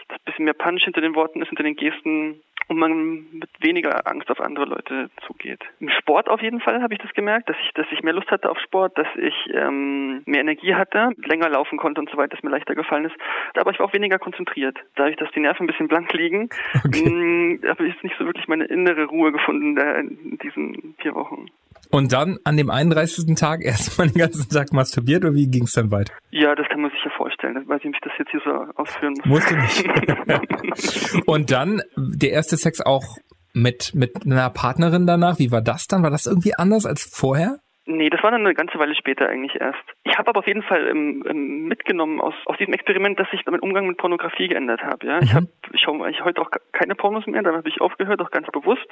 Das 0.07 0.19
bisschen 0.19 0.45
mehr 0.45 0.53
Punch 0.53 0.83
hinter 0.83 1.01
den 1.01 1.15
Worten 1.15 1.41
ist, 1.41 1.49
hinter 1.49 1.63
den 1.63 1.75
Gesten 1.75 2.41
und 2.67 2.77
man 2.77 3.25
mit 3.31 3.49
weniger 3.59 4.07
Angst 4.07 4.29
auf 4.29 4.39
andere 4.39 4.65
Leute 4.65 5.09
zugeht. 5.25 5.61
Im 5.79 5.89
Sport 5.89 6.29
auf 6.29 6.41
jeden 6.41 6.59
Fall 6.59 6.81
habe 6.81 6.93
ich 6.93 6.99
das 6.99 7.13
gemerkt, 7.13 7.49
dass 7.49 7.57
ich, 7.63 7.73
dass 7.73 7.87
ich 7.91 8.03
mehr 8.03 8.13
Lust 8.13 8.29
hatte 8.29 8.49
auf 8.49 8.59
Sport, 8.59 8.97
dass 8.97 9.07
ich 9.15 9.33
ähm, 9.53 10.21
mehr 10.25 10.41
Energie 10.41 10.75
hatte, 10.75 11.11
länger 11.17 11.49
laufen 11.49 11.77
konnte 11.77 12.01
und 12.01 12.09
so 12.09 12.17
weiter, 12.17 12.35
dass 12.35 12.43
mir 12.43 12.51
leichter 12.51 12.75
gefallen 12.75 13.05
ist. 13.05 13.15
Aber 13.55 13.71
ich 13.71 13.79
war 13.79 13.87
auch 13.87 13.93
weniger 13.93 14.19
konzentriert. 14.19 14.77
Dadurch, 14.95 15.17
dass 15.17 15.31
die 15.31 15.39
Nerven 15.39 15.63
ein 15.63 15.67
bisschen 15.67 15.87
blank 15.87 16.11
liegen, 16.13 16.49
okay. 16.85 17.09
Mm, 17.09 17.61
habe 17.67 17.87
ich 17.87 18.01
nicht 18.03 18.15
so 18.17 18.25
wirklich 18.25 18.47
meine 18.47 18.65
innere 18.65 19.05
Ruhe 19.05 19.31
gefunden 19.31 19.77
in 19.77 20.37
diesen 20.37 20.95
vier 20.99 21.15
Wochen. 21.15 21.47
Und 21.91 22.13
dann 22.13 22.37
an 22.43 22.55
dem 22.57 22.69
31. 22.69 23.35
Tag 23.35 23.61
erstmal 23.63 24.07
den 24.07 24.17
ganzen 24.17 24.49
Tag 24.49 24.71
masturbiert 24.73 25.23
oder 25.23 25.33
wie 25.33 25.49
ging 25.49 25.63
es 25.63 25.71
dann 25.73 25.91
weiter? 25.91 26.13
Ja, 26.31 26.55
das 26.55 26.67
kann 26.69 26.81
man 26.81 26.91
sich 26.91 26.99
ja 27.03 27.11
vorstellen. 27.17 27.55
Weiß 27.67 27.81
ich, 27.81 27.87
ob 27.87 27.95
ich 27.95 28.01
das 28.01 28.13
jetzt 28.19 28.31
hier 28.31 28.41
so 28.43 28.51
ausführen 28.75 29.13
muss. 29.23 29.25
Musst 29.25 29.51
du 29.51 29.55
nicht. 29.55 31.27
Und 31.27 31.51
dann 31.51 31.81
der 31.97 32.31
erste 32.31 32.57
Sex 32.57 32.81
auch 32.81 33.17
mit, 33.53 33.93
mit 33.95 34.25
einer 34.25 34.49
Partnerin 34.49 35.07
danach. 35.07 35.39
Wie 35.39 35.51
war 35.51 35.61
das 35.61 35.87
dann? 35.87 36.03
War 36.03 36.11
das 36.11 36.25
irgendwie 36.25 36.55
anders 36.55 36.85
als 36.85 37.03
vorher? 37.03 37.57
Nee, 37.91 38.11
das 38.11 38.21
war 38.21 38.29
dann 38.29 38.45
eine 38.45 38.53
ganze 38.53 38.77
Weile 38.77 38.93
später 38.93 39.27
eigentlich 39.27 39.59
erst. 39.59 39.79
Ich 40.03 40.15
habe 40.15 40.29
aber 40.29 40.39
auf 40.41 40.47
jeden 40.47 40.61
Fall 40.61 40.87
ähm, 40.87 41.23
ähm, 41.27 41.67
mitgenommen 41.67 42.21
aus, 42.21 42.35
aus 42.45 42.55
diesem 42.57 42.73
Experiment, 42.73 43.19
dass 43.19 43.27
ich 43.31 43.43
meinen 43.47 43.61
Umgang 43.61 43.87
mit 43.87 43.97
Pornografie 43.97 44.47
geändert 44.47 44.83
habe. 44.83 45.07
Ja? 45.07 45.17
Mhm. 45.17 45.23
Ich, 45.23 45.33
hab, 45.33 45.43
ich 45.73 45.81
schaue 45.81 46.05
eigentlich 46.05 46.23
heute 46.23 46.39
auch 46.39 46.51
keine 46.71 46.93
Pornos 46.93 47.25
mehr, 47.25 47.41
da 47.41 47.51
habe 47.51 47.67
ich 47.67 47.81
aufgehört, 47.81 48.21
auch 48.21 48.29
ganz 48.29 48.45
bewusst. 48.51 48.85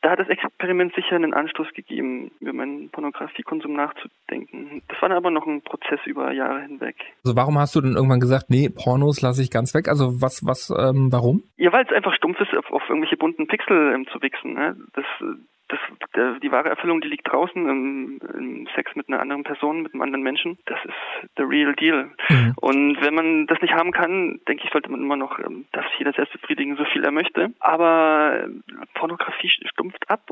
Da 0.00 0.12
hat 0.12 0.20
das 0.20 0.28
Experiment 0.28 0.94
sicher 0.94 1.16
einen 1.16 1.34
Anstoß 1.34 1.66
gegeben, 1.74 2.30
über 2.40 2.54
meinen 2.54 2.88
Pornografiekonsum 2.88 3.74
nachzudenken. 3.74 4.80
Das 4.88 5.02
war 5.02 5.10
dann 5.10 5.18
aber 5.18 5.30
noch 5.30 5.46
ein 5.46 5.60
Prozess 5.60 6.00
über 6.06 6.32
Jahre 6.32 6.62
hinweg. 6.62 6.96
Also 7.22 7.36
warum 7.36 7.58
hast 7.58 7.76
du 7.76 7.82
dann 7.82 7.94
irgendwann 7.94 8.20
gesagt, 8.20 8.46
nee, 8.48 8.70
Pornos 8.70 9.20
lasse 9.20 9.42
ich 9.42 9.50
ganz 9.50 9.74
weg? 9.74 9.86
Also 9.86 10.22
was, 10.22 10.40
was, 10.46 10.70
ähm, 10.70 11.12
warum? 11.12 11.42
Ja, 11.58 11.74
weil 11.74 11.84
es 11.84 11.92
einfach 11.92 12.14
stumpf 12.14 12.40
ist, 12.40 12.56
auf, 12.56 12.72
auf 12.72 12.88
irgendwelche 12.88 13.18
bunten 13.18 13.46
Pixel 13.48 13.92
ähm, 13.94 14.06
zu 14.10 14.22
wichsen. 14.22 14.54
Ne? 14.54 14.76
Das 14.94 15.04
das, 15.70 15.80
der, 16.14 16.38
die 16.40 16.50
wahre 16.50 16.68
Erfüllung, 16.68 17.00
die 17.00 17.08
liegt 17.08 17.30
draußen 17.30 17.68
im, 17.68 18.20
im, 18.34 18.68
Sex 18.74 18.94
mit 18.96 19.08
einer 19.08 19.20
anderen 19.20 19.44
Person, 19.44 19.82
mit 19.82 19.94
einem 19.94 20.02
anderen 20.02 20.22
Menschen. 20.22 20.58
Das 20.66 20.78
ist 20.84 21.30
the 21.36 21.42
real 21.42 21.74
deal. 21.74 22.10
Mhm. 22.28 22.54
Und 22.56 23.00
wenn 23.00 23.14
man 23.14 23.46
das 23.46 23.60
nicht 23.60 23.74
haben 23.74 23.92
kann, 23.92 24.40
denke 24.48 24.64
ich, 24.64 24.70
sollte 24.70 24.90
man 24.90 25.00
immer 25.00 25.16
noch, 25.16 25.38
ähm, 25.38 25.66
sich 25.72 25.98
jeder 25.98 26.12
selbst 26.12 26.32
befriedigen, 26.32 26.76
so 26.76 26.84
viel 26.84 27.04
er 27.04 27.12
möchte. 27.12 27.52
Aber 27.60 28.44
äh, 28.44 28.86
Pornografie 28.94 29.48
stumpft 29.48 30.10
ab. 30.10 30.30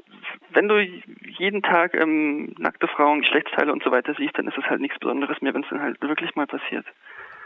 Wenn 0.51 0.69
du 0.69 0.79
jeden 0.81 1.63
Tag 1.63 1.95
ähm, 1.95 2.55
nackte 2.59 2.89
Frauen, 2.89 3.21
Geschlechtsteile 3.21 3.73
und 3.73 3.83
so 3.83 3.91
weiter 3.91 4.15
siehst, 4.15 4.39
dann 4.39 4.49
ist 4.49 4.59
es 4.59 4.65
halt 4.65 4.81
nichts 4.81 4.99
Besonderes 4.99 5.41
mehr, 5.41 5.55
wenn 5.55 5.63
es 5.63 5.69
dann 5.69 5.83
halt 5.83 6.01
wirklich 6.03 6.35
mal 6.37 6.47
passiert. 6.47 6.87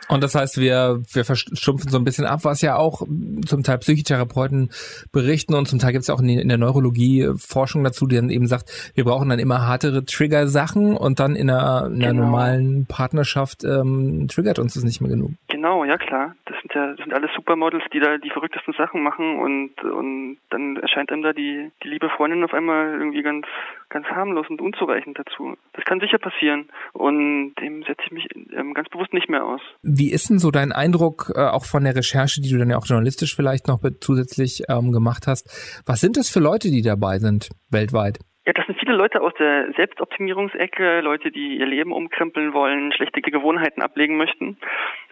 Und 0.09 0.23
das 0.23 0.35
heißt, 0.35 0.59
wir, 0.59 1.01
wir 1.13 1.25
verstumpfen 1.25 1.91
so 1.91 1.99
ein 1.99 2.05
bisschen 2.05 2.27
ab, 2.27 2.41
was 2.43 2.61
ja 2.61 2.77
auch 2.77 3.03
zum 3.47 3.63
Teil 3.63 3.79
Psychotherapeuten 3.79 4.71
berichten 5.13 5.55
und 5.55 5.67
zum 5.67 5.79
Teil 5.79 5.93
gibt 5.93 6.03
es 6.03 6.11
auch 6.11 6.21
in, 6.21 6.29
in, 6.29 6.49
der 6.49 6.59
Neurologie 6.59 7.31
Forschung 7.39 7.85
dazu, 7.85 8.07
die 8.07 8.17
dann 8.17 8.31
eben 8.31 8.47
sagt, 8.47 8.93
wir 8.95 9.05
brauchen 9.05 9.29
dann 9.29 9.39
immer 9.39 9.69
härtere 9.69 10.05
Trigger-Sachen 10.05 10.97
und 10.97 11.21
dann 11.21 11.37
in 11.37 11.51
einer, 11.51 11.87
in 11.87 12.03
einer 12.03 12.13
genau. 12.13 12.25
normalen 12.25 12.87
Partnerschaft 12.87 13.65
ähm, 13.65 14.29
triggert 14.29 14.59
uns 14.59 14.75
das 14.75 14.85
nicht 14.85 15.01
mehr 15.01 15.11
genug. 15.11 15.33
Genau, 15.49 15.85
ja 15.85 15.97
klar. 15.97 16.35
Das 16.47 16.57
sind 16.61 16.75
ja 16.75 16.83
das 16.89 16.99
sind 16.99 17.15
alles 17.15 17.31
Supermodels, 17.35 17.85
die 17.93 18.01
da 18.01 18.19
die 18.19 18.31
verrücktesten 18.31 18.75
Sachen 18.75 19.03
machen 19.03 19.39
und, 19.39 19.83
und 19.83 20.39
dann 20.51 20.77
erscheint 20.77 21.11
einem 21.11 21.23
da 21.23 21.33
die, 21.33 21.71
die 21.83 21.89
liebe 21.89 22.09
Freundin 22.11 22.45
auf 22.45 22.53
einmal 22.53 22.93
irgendwie 22.93 23.23
ganz, 23.23 23.47
ganz 23.93 24.07
harmlos 24.07 24.47
und 24.49 24.61
unzureichend 24.61 25.19
dazu. 25.19 25.57
Das 25.75 25.85
kann 25.85 26.01
sicher 26.01 26.19
passieren 26.19 26.69
und 26.93 27.55
dem 27.61 27.83
setze 27.85 28.03
ich 28.07 28.11
mich 28.11 28.27
ähm, 28.53 28.75
ganz 28.75 28.89
bewusst 28.89 29.13
nicht 29.13 29.29
mehr 29.29 29.45
aus. 29.45 29.61
Wie 29.83 30.11
ist 30.11 30.31
denn 30.31 30.39
so 30.39 30.51
dein 30.51 30.73
Eindruck, 30.73 31.33
äh, 31.37 31.41
auch 31.41 31.65
von 31.65 31.85
der 31.85 31.95
Recherche, 31.95 32.41
die 32.41 32.51
du 32.51 32.59
dann 32.59 32.71
ja 32.71 32.79
auch 32.79 32.87
journalistisch 32.87 33.37
vielleicht 33.37 33.69
noch 33.69 33.81
zusätzlich 34.01 34.63
ähm, 34.69 34.91
gemacht 34.93 35.27
hast? 35.27 35.83
Was 35.87 36.01
sind 36.01 36.17
das 36.17 36.31
für 36.31 36.41
Leute, 36.41 36.71
die 36.71 36.83
dabei 36.83 37.19
sind 37.19 37.51
weltweit? 37.71 38.19
Ja, 38.45 38.53
das 38.53 38.67
sind 38.67 38.79
viele 38.81 38.97
Leute 38.97 39.21
aus 39.21 39.33
der 39.39 39.73
Selbstoptimierungsecke, 39.77 41.01
Leute, 41.01 41.31
die 41.31 41.59
ihr 41.59 41.67
Leben 41.67 41.93
umkrempeln 41.93 42.53
wollen, 42.53 42.93
schlechte 42.93 43.21
Gewohnheiten 43.21 43.83
ablegen 43.83 44.17
möchten, 44.17 44.59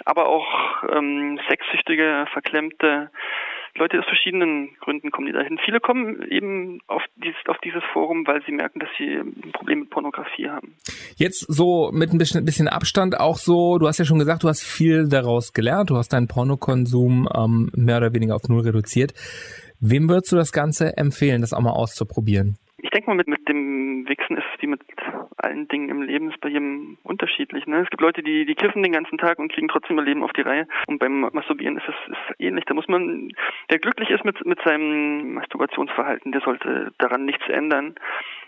aber 0.04 0.26
auch 0.26 0.82
ähm, 0.90 1.38
sexsüchtige, 1.48 2.26
verklemmte 2.32 3.10
Leute 3.76 3.98
aus 3.98 4.04
verschiedenen 4.06 4.70
Gründen 4.80 5.10
kommen 5.10 5.26
die 5.26 5.32
dahin. 5.32 5.58
Viele 5.64 5.80
kommen 5.80 6.22
eben 6.28 6.80
auf 6.86 7.02
dieses, 7.16 7.38
auf 7.46 7.58
dieses 7.64 7.82
Forum, 7.92 8.26
weil 8.26 8.42
sie 8.44 8.52
merken, 8.52 8.80
dass 8.80 8.88
sie 8.98 9.14
ein 9.14 9.52
Problem 9.52 9.80
mit 9.80 9.90
Pornografie 9.90 10.48
haben. 10.48 10.74
Jetzt 11.16 11.40
so 11.48 11.90
mit 11.92 12.12
ein 12.12 12.18
bisschen, 12.18 12.44
bisschen 12.44 12.68
Abstand 12.68 13.18
auch 13.18 13.36
so, 13.36 13.78
du 13.78 13.86
hast 13.86 13.98
ja 13.98 14.04
schon 14.04 14.18
gesagt, 14.18 14.42
du 14.42 14.48
hast 14.48 14.62
viel 14.62 15.08
daraus 15.08 15.52
gelernt, 15.52 15.90
du 15.90 15.96
hast 15.96 16.12
deinen 16.12 16.28
Pornokonsum 16.28 17.28
ähm, 17.34 17.70
mehr 17.74 17.98
oder 17.98 18.12
weniger 18.12 18.34
auf 18.34 18.48
null 18.48 18.62
reduziert. 18.62 19.12
Wem 19.80 20.08
würdest 20.08 20.32
du 20.32 20.36
das 20.36 20.52
Ganze 20.52 20.96
empfehlen, 20.96 21.40
das 21.40 21.52
auch 21.52 21.60
mal 21.60 21.72
auszuprobieren? 21.72 22.58
Ich 22.82 22.90
denke 22.90 23.10
mal, 23.10 23.16
mit, 23.16 23.28
mit 23.28 23.48
dem 23.48 24.08
Wichsen 24.08 24.36
ist 24.36 24.44
es 24.54 24.62
wie 24.62 24.66
mit 24.66 24.80
allen 25.36 25.68
Dingen 25.68 25.88
im 25.88 26.02
Leben, 26.02 26.30
ist 26.30 26.40
bei 26.40 26.48
jedem 26.48 26.98
unterschiedlich. 27.02 27.66
Ne? 27.66 27.80
Es 27.80 27.90
gibt 27.90 28.00
Leute, 28.00 28.22
die, 28.22 28.46
die 28.46 28.54
kiffen 28.54 28.82
den 28.82 28.92
ganzen 28.92 29.18
Tag 29.18 29.38
und 29.38 29.52
kriegen 29.52 29.68
trotzdem 29.68 29.98
ihr 29.98 30.04
Leben 30.04 30.22
auf 30.22 30.32
die 30.32 30.42
Reihe. 30.42 30.66
Und 30.86 30.98
beim 30.98 31.20
Masturbieren 31.20 31.76
ist 31.76 31.88
es 31.88 32.12
ist 32.12 32.40
ähnlich. 32.40 32.64
Da 32.64 32.74
muss 32.74 32.88
man, 32.88 33.32
wer 33.68 33.78
glücklich 33.78 34.10
ist 34.10 34.24
mit, 34.24 34.44
mit 34.46 34.60
seinem 34.62 35.34
Masturbationsverhalten, 35.34 36.32
der 36.32 36.40
sollte 36.40 36.92
daran 36.98 37.24
nichts 37.24 37.46
ändern. 37.48 37.94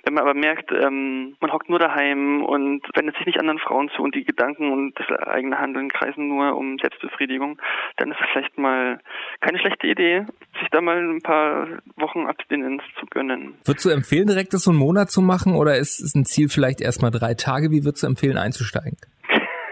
Wenn 0.04 0.14
man 0.14 0.25
aber 0.25 0.35
merkt, 0.35 0.73
ähm, 0.73 1.37
man 1.40 1.52
hockt 1.52 1.68
nur 1.68 1.78
daheim 1.78 2.44
und 2.44 2.82
wendet 2.94 3.16
sich 3.16 3.26
nicht 3.26 3.38
anderen 3.38 3.61
Frauen 3.61 3.88
zu 3.94 4.02
und 4.02 4.16
die 4.16 4.25
Gedanken 4.25 4.73
und 4.73 4.99
das 4.99 5.09
eigene 5.28 5.59
Handeln 5.59 5.90
kreisen 5.90 6.26
nur 6.26 6.56
um 6.56 6.76
Selbstbefriedigung, 6.80 7.61
dann 7.99 8.11
ist 8.11 8.18
es 8.21 8.26
vielleicht 8.32 8.59
mal 8.59 8.99
keine 9.40 9.61
schlechte 9.61 9.87
Idee, 9.87 10.26
sich 10.59 10.68
da 10.71 10.80
mal 10.80 10.99
ein 10.99 11.21
paar 11.21 11.68
Wochen 11.97 12.26
Abstinenz 12.26 12.82
zu 12.99 13.06
gönnen. 13.06 13.54
Würdest 13.64 13.85
du 13.85 13.90
empfehlen, 13.90 14.26
direkt 14.26 14.54
das 14.54 14.64
so 14.64 14.73
einen 14.73 14.80
Monat 14.80 15.11
zu 15.11 15.23
machen 15.23 15.54
oder 15.54 15.76
ist 15.76 16.00
es 16.00 16.14
ein 16.16 16.25
Ziel 16.25 16.49
vielleicht 16.49 16.80
erstmal 16.80 17.12
drei 17.12 17.35
Tage? 17.35 17.71
Wie 17.71 17.85
würdest 17.85 18.02
du 18.02 18.09
empfehlen, 18.09 18.38
einzusteigen? 18.38 18.99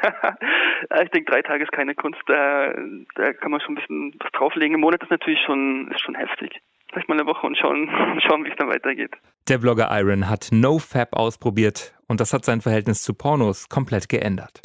ich 1.03 1.11
denke, 1.11 1.33
drei 1.33 1.43
Tage 1.43 1.65
ist 1.65 1.73
keine 1.73 1.97
Kunst. 1.97 2.21
Da, 2.27 2.73
da 3.17 3.33
kann 3.33 3.51
man 3.51 3.61
schon 3.61 3.75
ein 3.75 3.81
bisschen 3.81 4.15
was 4.21 4.31
drauflegen. 4.31 4.75
Im 4.75 4.81
Monat 4.81 5.03
ist 5.03 5.11
natürlich 5.11 5.41
schon, 5.45 5.91
ist 5.91 6.03
schon 6.03 6.15
heftig 6.15 6.61
vielleicht 6.91 7.09
mal 7.09 7.19
eine 7.19 7.27
Woche 7.27 7.47
und 7.47 7.57
schauen, 7.57 7.89
schauen 8.27 8.45
wie 8.45 8.51
es 8.51 8.57
dann 8.57 8.69
weitergeht. 8.69 9.13
Der 9.49 9.59
Blogger 9.59 9.89
Iron 9.93 10.29
hat 10.29 10.49
NoFap 10.51 11.15
ausprobiert 11.15 11.95
und 12.09 12.21
das 12.21 12.33
hat 12.33 12.45
sein 12.45 12.61
Verhältnis 12.61 13.03
zu 13.03 13.15
Pornos 13.15 13.69
komplett 13.69 14.09
geändert. 14.09 14.61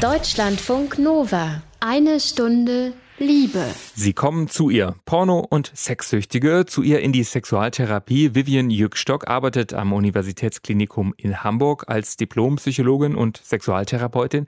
Deutschlandfunk 0.00 0.98
Nova. 0.98 1.62
Eine 1.80 2.20
Stunde 2.20 2.92
Liebe. 3.18 3.64
Sie 3.94 4.12
kommen 4.12 4.48
zu 4.48 4.70
ihr, 4.70 4.96
Porno- 5.04 5.46
und 5.48 5.70
Sexsüchtige, 5.74 6.64
zu 6.66 6.82
ihr 6.82 7.00
in 7.00 7.12
die 7.12 7.22
Sexualtherapie. 7.22 8.34
Vivian 8.34 8.70
Jückstock 8.70 9.28
arbeitet 9.28 9.72
am 9.72 9.92
Universitätsklinikum 9.92 11.14
in 11.16 11.44
Hamburg 11.44 11.84
als 11.86 12.16
Diplompsychologin 12.16 13.14
und 13.14 13.36
Sexualtherapeutin. 13.36 14.46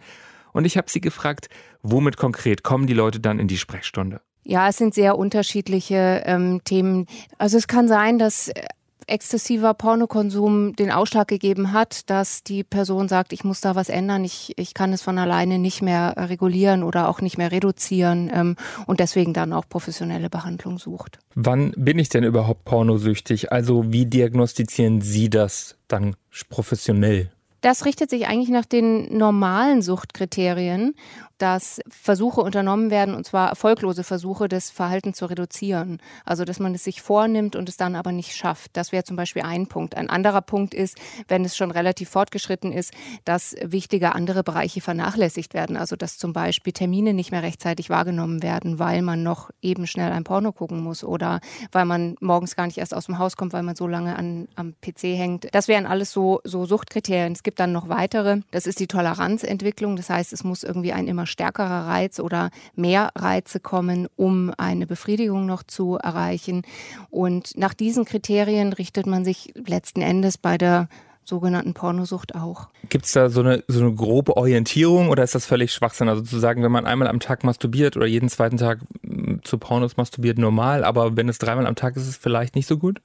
Und 0.52 0.64
ich 0.64 0.76
habe 0.76 0.90
sie 0.90 1.00
gefragt, 1.00 1.48
womit 1.82 2.16
konkret 2.16 2.64
kommen 2.64 2.88
die 2.88 2.94
Leute 2.94 3.20
dann 3.20 3.38
in 3.38 3.46
die 3.46 3.58
Sprechstunde? 3.58 4.20
Ja, 4.48 4.68
es 4.68 4.76
sind 4.76 4.94
sehr 4.94 5.18
unterschiedliche 5.18 6.22
ähm, 6.24 6.60
Themen. 6.62 7.06
Also 7.36 7.58
es 7.58 7.66
kann 7.66 7.88
sein, 7.88 8.16
dass 8.16 8.48
äh, 8.48 8.62
exzessiver 9.08 9.74
Pornokonsum 9.74 10.76
den 10.76 10.92
Ausschlag 10.92 11.26
gegeben 11.26 11.72
hat, 11.72 12.08
dass 12.10 12.44
die 12.44 12.62
Person 12.62 13.08
sagt, 13.08 13.32
ich 13.32 13.42
muss 13.42 13.60
da 13.60 13.74
was 13.74 13.88
ändern, 13.88 14.24
ich, 14.24 14.52
ich 14.56 14.72
kann 14.72 14.92
es 14.92 15.02
von 15.02 15.18
alleine 15.18 15.58
nicht 15.58 15.82
mehr 15.82 16.14
regulieren 16.16 16.84
oder 16.84 17.08
auch 17.08 17.20
nicht 17.20 17.38
mehr 17.38 17.50
reduzieren 17.50 18.30
ähm, 18.32 18.56
und 18.86 19.00
deswegen 19.00 19.32
dann 19.32 19.52
auch 19.52 19.68
professionelle 19.68 20.30
Behandlung 20.30 20.78
sucht. 20.78 21.18
Wann 21.34 21.72
bin 21.76 21.98
ich 21.98 22.08
denn 22.08 22.22
überhaupt 22.22 22.64
pornosüchtig? 22.64 23.50
Also 23.50 23.92
wie 23.92 24.06
diagnostizieren 24.06 25.00
Sie 25.00 25.28
das 25.28 25.76
dann 25.88 26.14
professionell? 26.50 27.32
Das 27.62 27.84
richtet 27.84 28.10
sich 28.10 28.28
eigentlich 28.28 28.50
nach 28.50 28.64
den 28.64 29.16
normalen 29.16 29.82
Suchtkriterien 29.82 30.94
dass 31.38 31.80
Versuche 31.88 32.40
unternommen 32.40 32.90
werden, 32.90 33.14
und 33.14 33.26
zwar 33.26 33.48
erfolglose 33.50 34.04
Versuche, 34.04 34.48
das 34.48 34.70
Verhalten 34.70 35.14
zu 35.14 35.26
reduzieren. 35.26 35.98
Also, 36.24 36.44
dass 36.44 36.60
man 36.60 36.74
es 36.74 36.84
sich 36.84 37.02
vornimmt 37.02 37.56
und 37.56 37.68
es 37.68 37.76
dann 37.76 37.96
aber 37.96 38.12
nicht 38.12 38.34
schafft. 38.34 38.76
Das 38.76 38.92
wäre 38.92 39.04
zum 39.04 39.16
Beispiel 39.16 39.42
ein 39.42 39.66
Punkt. 39.66 39.96
Ein 39.96 40.08
anderer 40.08 40.40
Punkt 40.40 40.74
ist, 40.74 40.96
wenn 41.28 41.44
es 41.44 41.56
schon 41.56 41.70
relativ 41.70 42.08
fortgeschritten 42.08 42.72
ist, 42.72 42.92
dass 43.24 43.54
wichtige 43.62 44.14
andere 44.14 44.42
Bereiche 44.42 44.80
vernachlässigt 44.80 45.54
werden. 45.54 45.76
Also, 45.76 45.96
dass 45.96 46.18
zum 46.18 46.32
Beispiel 46.32 46.72
Termine 46.72 47.12
nicht 47.12 47.32
mehr 47.32 47.42
rechtzeitig 47.42 47.90
wahrgenommen 47.90 48.42
werden, 48.42 48.78
weil 48.78 49.02
man 49.02 49.22
noch 49.22 49.50
eben 49.60 49.86
schnell 49.86 50.12
ein 50.12 50.24
Porno 50.24 50.52
gucken 50.52 50.80
muss 50.80 51.04
oder 51.04 51.40
weil 51.72 51.84
man 51.84 52.16
morgens 52.20 52.56
gar 52.56 52.66
nicht 52.66 52.78
erst 52.78 52.94
aus 52.94 53.06
dem 53.06 53.18
Haus 53.18 53.36
kommt, 53.36 53.52
weil 53.52 53.62
man 53.62 53.76
so 53.76 53.86
lange 53.86 54.16
an, 54.16 54.48
am 54.54 54.74
PC 54.80 55.16
hängt. 55.16 55.48
Das 55.52 55.68
wären 55.68 55.86
alles 55.86 56.12
so, 56.12 56.40
so 56.44 56.64
Suchtkriterien. 56.64 57.32
Es 57.32 57.42
gibt 57.42 57.60
dann 57.60 57.72
noch 57.72 57.88
weitere. 57.88 58.40
Das 58.50 58.66
ist 58.66 58.80
die 58.80 58.86
Toleranzentwicklung. 58.86 59.96
Das 59.96 60.08
heißt, 60.08 60.32
es 60.32 60.44
muss 60.44 60.62
irgendwie 60.62 60.92
ein 60.92 61.06
immer 61.06 61.25
stärkerer 61.26 61.86
Reiz 61.86 62.20
oder 62.20 62.50
mehr 62.74 63.10
Reize 63.14 63.60
kommen, 63.60 64.08
um 64.16 64.52
eine 64.56 64.86
Befriedigung 64.86 65.46
noch 65.46 65.62
zu 65.62 65.96
erreichen. 65.96 66.62
Und 67.10 67.56
nach 67.56 67.74
diesen 67.74 68.04
Kriterien 68.04 68.72
richtet 68.72 69.06
man 69.06 69.24
sich 69.24 69.52
letzten 69.66 70.02
Endes 70.02 70.38
bei 70.38 70.58
der 70.58 70.88
sogenannten 71.26 71.74
Pornosucht 71.74 72.34
auch. 72.34 72.68
Gibt 72.88 73.06
es 73.06 73.12
da 73.12 73.28
so 73.28 73.40
eine, 73.40 73.64
so 73.66 73.80
eine 73.80 73.92
grobe 73.92 74.36
Orientierung 74.36 75.08
oder 75.08 75.24
ist 75.24 75.34
das 75.34 75.44
völlig 75.44 75.72
Schwachsinn? 75.72 76.08
Also 76.08 76.22
zu 76.22 76.38
sagen, 76.38 76.62
wenn 76.62 76.72
man 76.72 76.86
einmal 76.86 77.08
am 77.08 77.20
Tag 77.20 77.44
masturbiert 77.44 77.96
oder 77.96 78.06
jeden 78.06 78.28
zweiten 78.28 78.56
Tag 78.56 78.78
mm, 79.02 79.38
zu 79.42 79.58
Pornos 79.58 79.96
masturbiert, 79.96 80.38
normal, 80.38 80.84
aber 80.84 81.16
wenn 81.16 81.28
es 81.28 81.38
dreimal 81.38 81.66
am 81.66 81.74
Tag 81.74 81.96
ist, 81.96 82.02
ist 82.02 82.08
es 82.08 82.16
vielleicht 82.16 82.54
nicht 82.54 82.68
so 82.68 82.78
gut? 82.78 83.00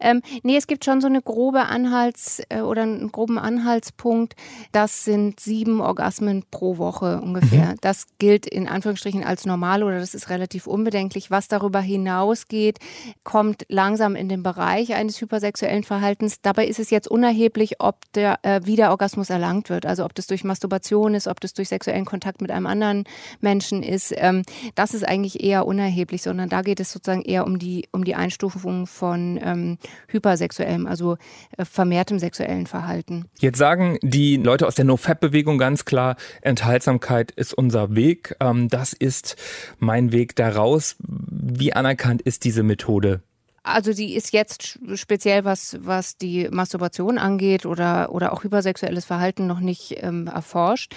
Ähm, 0.00 0.22
nee, 0.42 0.56
es 0.56 0.66
gibt 0.66 0.84
schon 0.84 1.00
so 1.00 1.06
eine 1.06 1.22
grobe 1.22 1.66
Anhalts- 1.66 2.42
äh, 2.48 2.60
oder 2.60 2.82
einen 2.82 3.12
groben 3.12 3.38
Anhaltspunkt. 3.38 4.34
Das 4.72 5.04
sind 5.04 5.40
sieben 5.40 5.80
Orgasmen 5.80 6.44
pro 6.50 6.78
Woche 6.78 7.20
ungefähr. 7.20 7.72
Mhm. 7.72 7.76
Das 7.80 8.06
gilt 8.18 8.46
in 8.46 8.68
Anführungsstrichen 8.68 9.24
als 9.24 9.46
normal 9.46 9.82
oder 9.82 9.98
das 9.98 10.14
ist 10.14 10.30
relativ 10.30 10.66
unbedenklich. 10.66 11.30
Was 11.30 11.48
darüber 11.48 11.80
hinausgeht, 11.80 12.78
kommt 13.24 13.64
langsam 13.68 14.16
in 14.16 14.28
den 14.28 14.42
Bereich 14.42 14.94
eines 14.94 15.20
hypersexuellen 15.20 15.84
Verhaltens. 15.84 16.40
Dabei 16.42 16.66
ist 16.66 16.78
es 16.78 16.90
jetzt 16.90 17.08
unerheblich, 17.08 17.80
ob 17.80 17.96
der, 18.14 18.38
äh, 18.42 18.60
wie 18.64 18.76
der 18.76 18.90
Orgasmus 18.90 19.30
erlangt 19.30 19.70
wird. 19.70 19.86
Also 19.86 20.04
ob 20.04 20.14
das 20.14 20.26
durch 20.26 20.44
Masturbation 20.44 21.14
ist, 21.14 21.28
ob 21.28 21.40
das 21.40 21.54
durch 21.54 21.68
sexuellen 21.68 22.04
Kontakt 22.04 22.40
mit 22.40 22.50
einem 22.50 22.66
anderen 22.66 23.04
Menschen 23.40 23.82
ist. 23.82 24.12
Ähm, 24.16 24.42
das 24.74 24.94
ist 24.94 25.06
eigentlich 25.06 25.42
eher 25.42 25.66
unerheblich, 25.66 26.22
sondern 26.22 26.48
da 26.48 26.62
geht 26.62 26.80
es 26.80 26.92
sozusagen 26.92 27.22
eher 27.22 27.46
um 27.46 27.58
die, 27.58 27.88
um 27.92 28.04
die 28.04 28.14
Einstufung 28.14 28.86
von 28.86 29.38
ähm, 29.42 29.51
ähm, 29.52 29.78
hypersexuellem, 30.08 30.86
also 30.86 31.16
äh, 31.56 31.64
vermehrtem 31.64 32.18
sexuellen 32.18 32.66
Verhalten. 32.66 33.26
Jetzt 33.38 33.58
sagen 33.58 33.98
die 34.02 34.36
Leute 34.36 34.66
aus 34.66 34.74
der 34.74 34.84
No-Fap-Bewegung 34.84 35.58
ganz 35.58 35.84
klar, 35.84 36.16
Enthaltsamkeit 36.40 37.30
ist 37.32 37.54
unser 37.54 37.94
Weg. 37.94 38.36
Ähm, 38.40 38.68
das 38.68 38.92
ist 38.92 39.36
mein 39.78 40.12
Weg 40.12 40.36
daraus. 40.36 40.96
Wie 40.98 41.72
anerkannt 41.72 42.22
ist 42.22 42.44
diese 42.44 42.62
Methode? 42.62 43.22
Also 43.64 43.92
die 43.92 44.14
ist 44.14 44.32
jetzt 44.32 44.80
speziell, 44.94 45.44
was, 45.44 45.76
was 45.80 46.16
die 46.16 46.48
Masturbation 46.50 47.16
angeht 47.18 47.64
oder, 47.64 48.12
oder 48.12 48.32
auch 48.32 48.42
hypersexuelles 48.42 49.04
Verhalten 49.04 49.46
noch 49.46 49.60
nicht 49.60 50.02
ähm, 50.02 50.26
erforscht. 50.26 50.94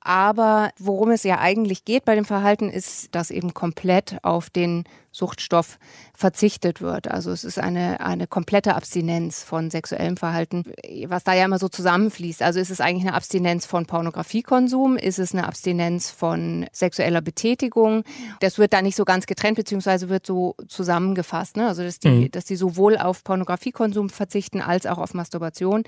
Aber 0.00 0.70
worum 0.78 1.10
es 1.10 1.22
ja 1.22 1.38
eigentlich 1.38 1.86
geht 1.86 2.04
bei 2.04 2.14
dem 2.14 2.26
Verhalten, 2.26 2.68
ist, 2.68 3.14
das 3.14 3.30
eben 3.30 3.54
komplett 3.54 4.18
auf 4.22 4.50
den 4.50 4.84
Suchtstoff 5.12 5.78
verzichtet 6.14 6.80
wird. 6.80 7.08
Also 7.08 7.30
es 7.30 7.44
ist 7.44 7.58
eine, 7.58 8.00
eine 8.00 8.26
komplette 8.26 8.74
Abstinenz 8.74 9.42
von 9.42 9.70
sexuellem 9.70 10.16
Verhalten, 10.16 10.64
was 11.06 11.22
da 11.22 11.34
ja 11.34 11.44
immer 11.44 11.58
so 11.58 11.68
zusammenfließt. 11.68 12.42
Also 12.42 12.58
ist 12.58 12.70
es 12.70 12.80
eigentlich 12.80 13.06
eine 13.06 13.14
Abstinenz 13.14 13.66
von 13.66 13.86
Pornografiekonsum? 13.86 14.96
Ist 14.96 15.18
es 15.18 15.34
eine 15.34 15.46
Abstinenz 15.46 16.10
von 16.10 16.66
sexueller 16.72 17.20
Betätigung? 17.20 18.04
Das 18.40 18.58
wird 18.58 18.72
da 18.72 18.80
nicht 18.80 18.96
so 18.96 19.04
ganz 19.04 19.26
getrennt, 19.26 19.56
beziehungsweise 19.56 20.08
wird 20.08 20.26
so 20.26 20.56
zusammengefasst. 20.66 21.56
Ne? 21.56 21.68
Also 21.68 21.82
dass 21.82 21.98
die, 21.98 22.08
mhm. 22.08 22.30
dass 22.30 22.46
die 22.46 22.56
sowohl 22.56 22.96
auf 22.96 23.22
Pornografiekonsum 23.22 24.08
verzichten 24.08 24.62
als 24.62 24.86
auch 24.86 24.98
auf 24.98 25.12
Masturbation. 25.12 25.84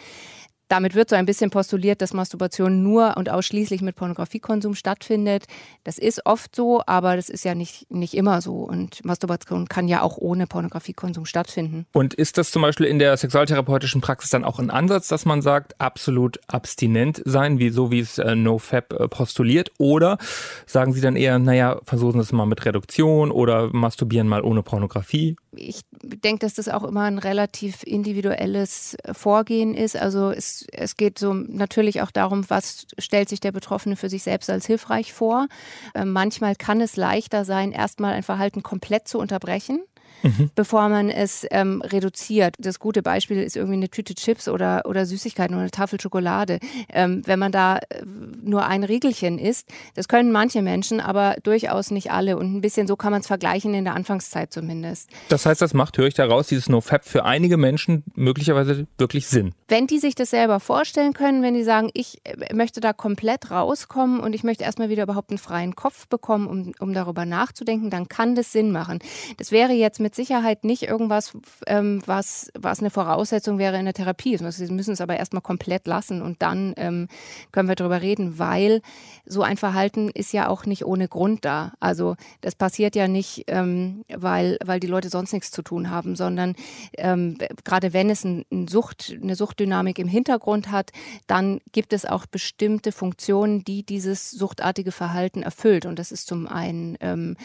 Damit 0.75 0.97
wird 0.97 1.09
so 1.09 1.14
ein 1.14 1.25
bisschen 1.25 1.50
postuliert, 1.50 2.02
dass 2.02 2.12
Masturbation 2.12 2.83
nur 2.83 3.16
und 3.16 3.31
ausschließlich 3.31 3.81
mit 3.81 3.95
Pornografiekonsum 3.95 4.75
stattfindet. 4.75 5.45
Das 5.85 5.99
ist 5.99 6.26
oft 6.26 6.57
so, 6.57 6.83
aber 6.85 7.14
das 7.14 7.28
ist 7.28 7.45
ja 7.45 7.54
nicht, 7.54 7.88
nicht 7.93 8.12
immer 8.12 8.43
so. 8.43 8.57
Und 8.57 9.04
Masturbation 9.04 9.69
kann 9.69 9.87
ja 9.87 10.02
auch 10.02 10.16
ohne 10.16 10.49
Pornografiekonsum 10.49 11.26
stattfinden. 11.26 11.87
Und 11.93 12.12
ist 12.12 12.38
das 12.38 12.50
zum 12.50 12.62
Beispiel 12.62 12.87
in 12.87 12.99
der 12.99 13.16
sexualtherapeutischen 13.16 14.00
Praxis 14.00 14.31
dann 14.31 14.43
auch 14.43 14.59
ein 14.59 14.71
Ansatz, 14.71 15.07
dass 15.07 15.25
man 15.25 15.43
sagt, 15.43 15.81
absolut 15.81 16.40
abstinent 16.49 17.23
sein, 17.25 17.61
wie 17.61 17.71
so 17.71 17.93
wie 17.93 18.00
es 18.00 18.19
äh, 18.19 18.35
NoFap 18.35 18.95
äh, 18.95 19.07
postuliert? 19.07 19.71
Oder 19.78 20.19
sagen 20.66 20.93
Sie 20.93 21.00
dann 21.00 21.14
eher, 21.14 21.38
naja, 21.38 21.81
versuchen 21.85 22.14
Sie 22.14 22.25
es 22.25 22.33
mal 22.33 22.47
mit 22.47 22.64
Reduktion 22.64 23.31
oder 23.31 23.73
masturbieren 23.73 24.26
mal 24.26 24.43
ohne 24.43 24.64
Pornografie? 24.64 25.37
Ich 25.56 25.82
denke, 26.02 26.40
dass 26.40 26.54
das 26.54 26.68
auch 26.68 26.84
immer 26.84 27.02
ein 27.02 27.18
relativ 27.18 27.82
individuelles 27.82 28.96
Vorgehen 29.12 29.75
ist. 29.75 29.96
Also 29.96 30.30
es 30.30 30.66
es, 30.73 30.96
geht 30.96 31.18
so 31.18 31.32
natürlich 31.34 32.02
auch 32.02 32.11
darum, 32.11 32.49
was 32.49 32.87
stellt 32.99 33.28
sich 33.28 33.40
der 33.40 33.52
Betroffene 33.52 33.96
für 33.96 34.08
sich 34.08 34.23
selbst 34.23 34.50
als 34.50 34.66
hilfreich 34.66 35.12
vor. 35.12 35.49
Äh, 35.94 36.04
manchmal 36.04 36.54
kann 36.56 36.80
es 36.80 36.96
leichter 36.96 37.44
sein, 37.44 37.73
erstmal 37.73 38.14
ein 38.14 38.23
Verhalten 38.23 38.62
komplett 38.62 39.08
zu 39.08 39.18
unterbrechen 39.18 39.80
mhm. 40.23 40.50
bevor 40.54 40.88
man 40.88 41.11
es 41.11 41.47
ähm, 41.50 41.83
reduziert. 41.83 42.54
Das 42.59 42.78
gute 42.78 43.02
Beispiel 43.02 43.42
ist 43.42 43.56
irgendwie 43.56 43.76
eine 43.76 43.88
Tüte 43.88 44.14
Chips 44.14 44.49
oder, 44.49 44.83
oder 44.87 45.06
Süßigkeiten 45.06 45.54
oder 45.54 45.62
eine 45.62 45.71
Tafel 45.71 46.00
Schokolade. 46.00 46.59
Ähm, 46.88 47.23
wenn 47.25 47.38
man 47.38 47.52
da 47.52 47.78
äh, 47.78 48.02
nur 48.42 48.66
ein 48.66 48.85
Riegelchen 48.85 49.38
isst, 49.38 49.68
das 49.94 50.09
können 50.09 50.33
manche 50.33 50.62
Menschen, 50.62 51.00
aber 51.00 51.37
durchaus 51.42 51.90
nicht 51.90 52.11
alle. 52.11 52.37
Und 52.37 52.54
ein 52.54 52.61
bisschen 52.61 52.87
so 52.87 52.97
kann 52.97 53.12
man 53.12 53.21
es 53.21 53.26
vergleichen 53.26 53.75
in 53.75 53.85
der 53.85 53.94
Anfangszeit 53.94 54.52
zumindest. 54.52 55.11
Das 55.28 55.47
heißt, 55.47 55.61
das 55.61 55.75
macht, 55.75 55.99
höre 55.99 56.06
ich 56.06 56.14
daraus, 56.14 56.49
dieses 56.49 56.68
NoFap 56.68 57.04
für 57.04 57.25
einige 57.25 57.56
Menschen 57.56 58.04
möglicherweise 58.14 58.87
wirklich 58.99 59.26
Sinn. 59.26 59.54
Wenn 59.68 59.87
die 59.87 59.99
sich 59.99 60.14
das 60.14 60.30
selber 60.30 60.61
vorstellen 60.61 61.12
können, 61.12 61.42
wenn 61.42 61.54
die 61.54 61.64
sagen, 61.64 61.90
ich 61.94 62.21
äh, 62.25 62.54
möchte 62.54 62.80
da 62.80 62.92
komplett 62.92 63.50
rauskommen 63.50 64.21
und 64.21 64.35
ich 64.35 64.44
möchte 64.44 64.64
erstmal 64.64 64.88
wieder 64.88 65.02
überhaupt 65.04 65.30
einen 65.30 65.38
freien 65.38 65.75
Kopf 65.75 66.06
bekommen, 66.09 66.47
um, 66.47 66.73
um 66.78 66.94
darüber 66.94 67.25
nachzudenken, 67.25 67.90
dann 67.90 68.09
kann 68.09 68.35
das 68.35 68.52
Sinn 68.52 68.73
machen. 68.73 68.99
Das 69.37 69.52
wäre 69.52 69.73
jetzt 69.73 70.00
mit 70.04 70.14
Sicherheit 70.14 70.64
nicht 70.64 70.82
irgendwas, 70.82 71.32
ähm, 71.66 72.02
was, 72.04 72.52
was 72.56 72.80
eine 72.80 72.90
Voraussetzung 72.90 73.58
wäre 73.58 73.78
in 73.78 73.87
der 73.87 73.94
Therapie. 73.94 74.37
Sie 74.37 74.70
müssen 74.70 74.92
es 74.92 75.00
aber 75.00 75.16
erstmal 75.16 75.40
komplett 75.40 75.87
lassen 75.87 76.20
und 76.20 76.42
dann 76.42 76.75
ähm, 76.76 77.08
können 77.52 77.68
wir 77.68 77.75
darüber 77.75 78.02
reden, 78.02 78.38
weil 78.38 78.82
so 79.25 79.42
ein 79.42 79.56
Verhalten 79.56 80.11
ist 80.11 80.34
ja 80.34 80.49
auch 80.49 80.66
nicht 80.66 80.84
ohne 80.84 81.08
Grund 81.08 81.46
da. 81.46 81.73
Also 81.80 82.16
das 82.42 82.54
passiert 82.54 82.96
ja 82.96 83.08
nicht, 83.08 83.44
ähm, 83.46 84.04
weil, 84.14 84.58
weil 84.62 84.78
die 84.78 84.87
Leute 84.87 85.08
sonst 85.08 85.32
nichts 85.32 85.50
zu 85.50 85.62
tun 85.62 85.88
haben, 85.88 86.16
sondern 86.16 86.54
ähm, 86.99 87.38
gerade 87.64 87.94
wenn 87.94 88.11
es 88.11 88.25
ein, 88.25 88.44
ein 88.52 88.68
Sucht, 88.68 89.16
eine 89.23 89.37
Suchtdynamik 89.37 89.99
im 89.99 90.08
Hintergrund 90.08 90.70
hat, 90.70 90.90
dann 91.26 91.62
gibt 91.73 91.94
es 91.94 92.04
auch 92.04 92.26
bestimmte 92.26 92.92
Funktionen, 92.92 93.64
die 93.64 93.84
dieses 93.84 94.30
suchtartige 94.30 94.92
Verhalten 94.92 95.42
erfüllt. 95.42 95.87
Und 95.87 95.99
das 95.99 96.12
ist 96.12 96.26
zum 96.26 96.46
einen 96.46 96.99
ähm, 97.00 97.37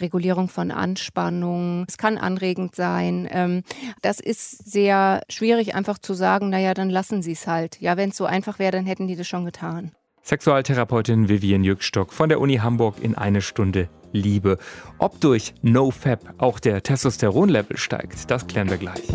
Regulierung 0.00 0.48
von 0.48 0.72
Anspannung. 0.72 1.84
Es 1.86 1.96
kann 1.98 2.07
anregend 2.16 2.74
sein. 2.74 3.28
Ähm, 3.30 3.62
das 4.00 4.20
ist 4.20 4.70
sehr 4.70 5.22
schwierig, 5.28 5.74
einfach 5.74 5.98
zu 5.98 6.14
sagen, 6.14 6.48
naja, 6.48 6.72
dann 6.72 6.88
lassen 6.88 7.20
Sie 7.20 7.32
es 7.32 7.46
halt. 7.46 7.80
Ja, 7.80 7.96
wenn 7.96 8.10
es 8.10 8.16
so 8.16 8.24
einfach 8.24 8.58
wäre, 8.58 8.72
dann 8.72 8.86
hätten 8.86 9.06
die 9.06 9.16
das 9.16 9.26
schon 9.26 9.44
getan. 9.44 9.92
Sexualtherapeutin 10.22 11.28
Vivian 11.28 11.64
Jückstock 11.64 12.12
von 12.12 12.28
der 12.28 12.40
Uni 12.40 12.56
Hamburg 12.56 12.96
in 13.00 13.16
eine 13.16 13.40
Stunde 13.40 13.88
Liebe. 14.12 14.58
Ob 14.98 15.20
durch 15.20 15.54
NoFap 15.62 16.34
auch 16.38 16.60
der 16.60 16.82
Testosteronlevel 16.82 17.76
steigt, 17.76 18.30
das 18.30 18.46
klären 18.46 18.70
wir 18.70 18.78
gleich. 18.78 19.08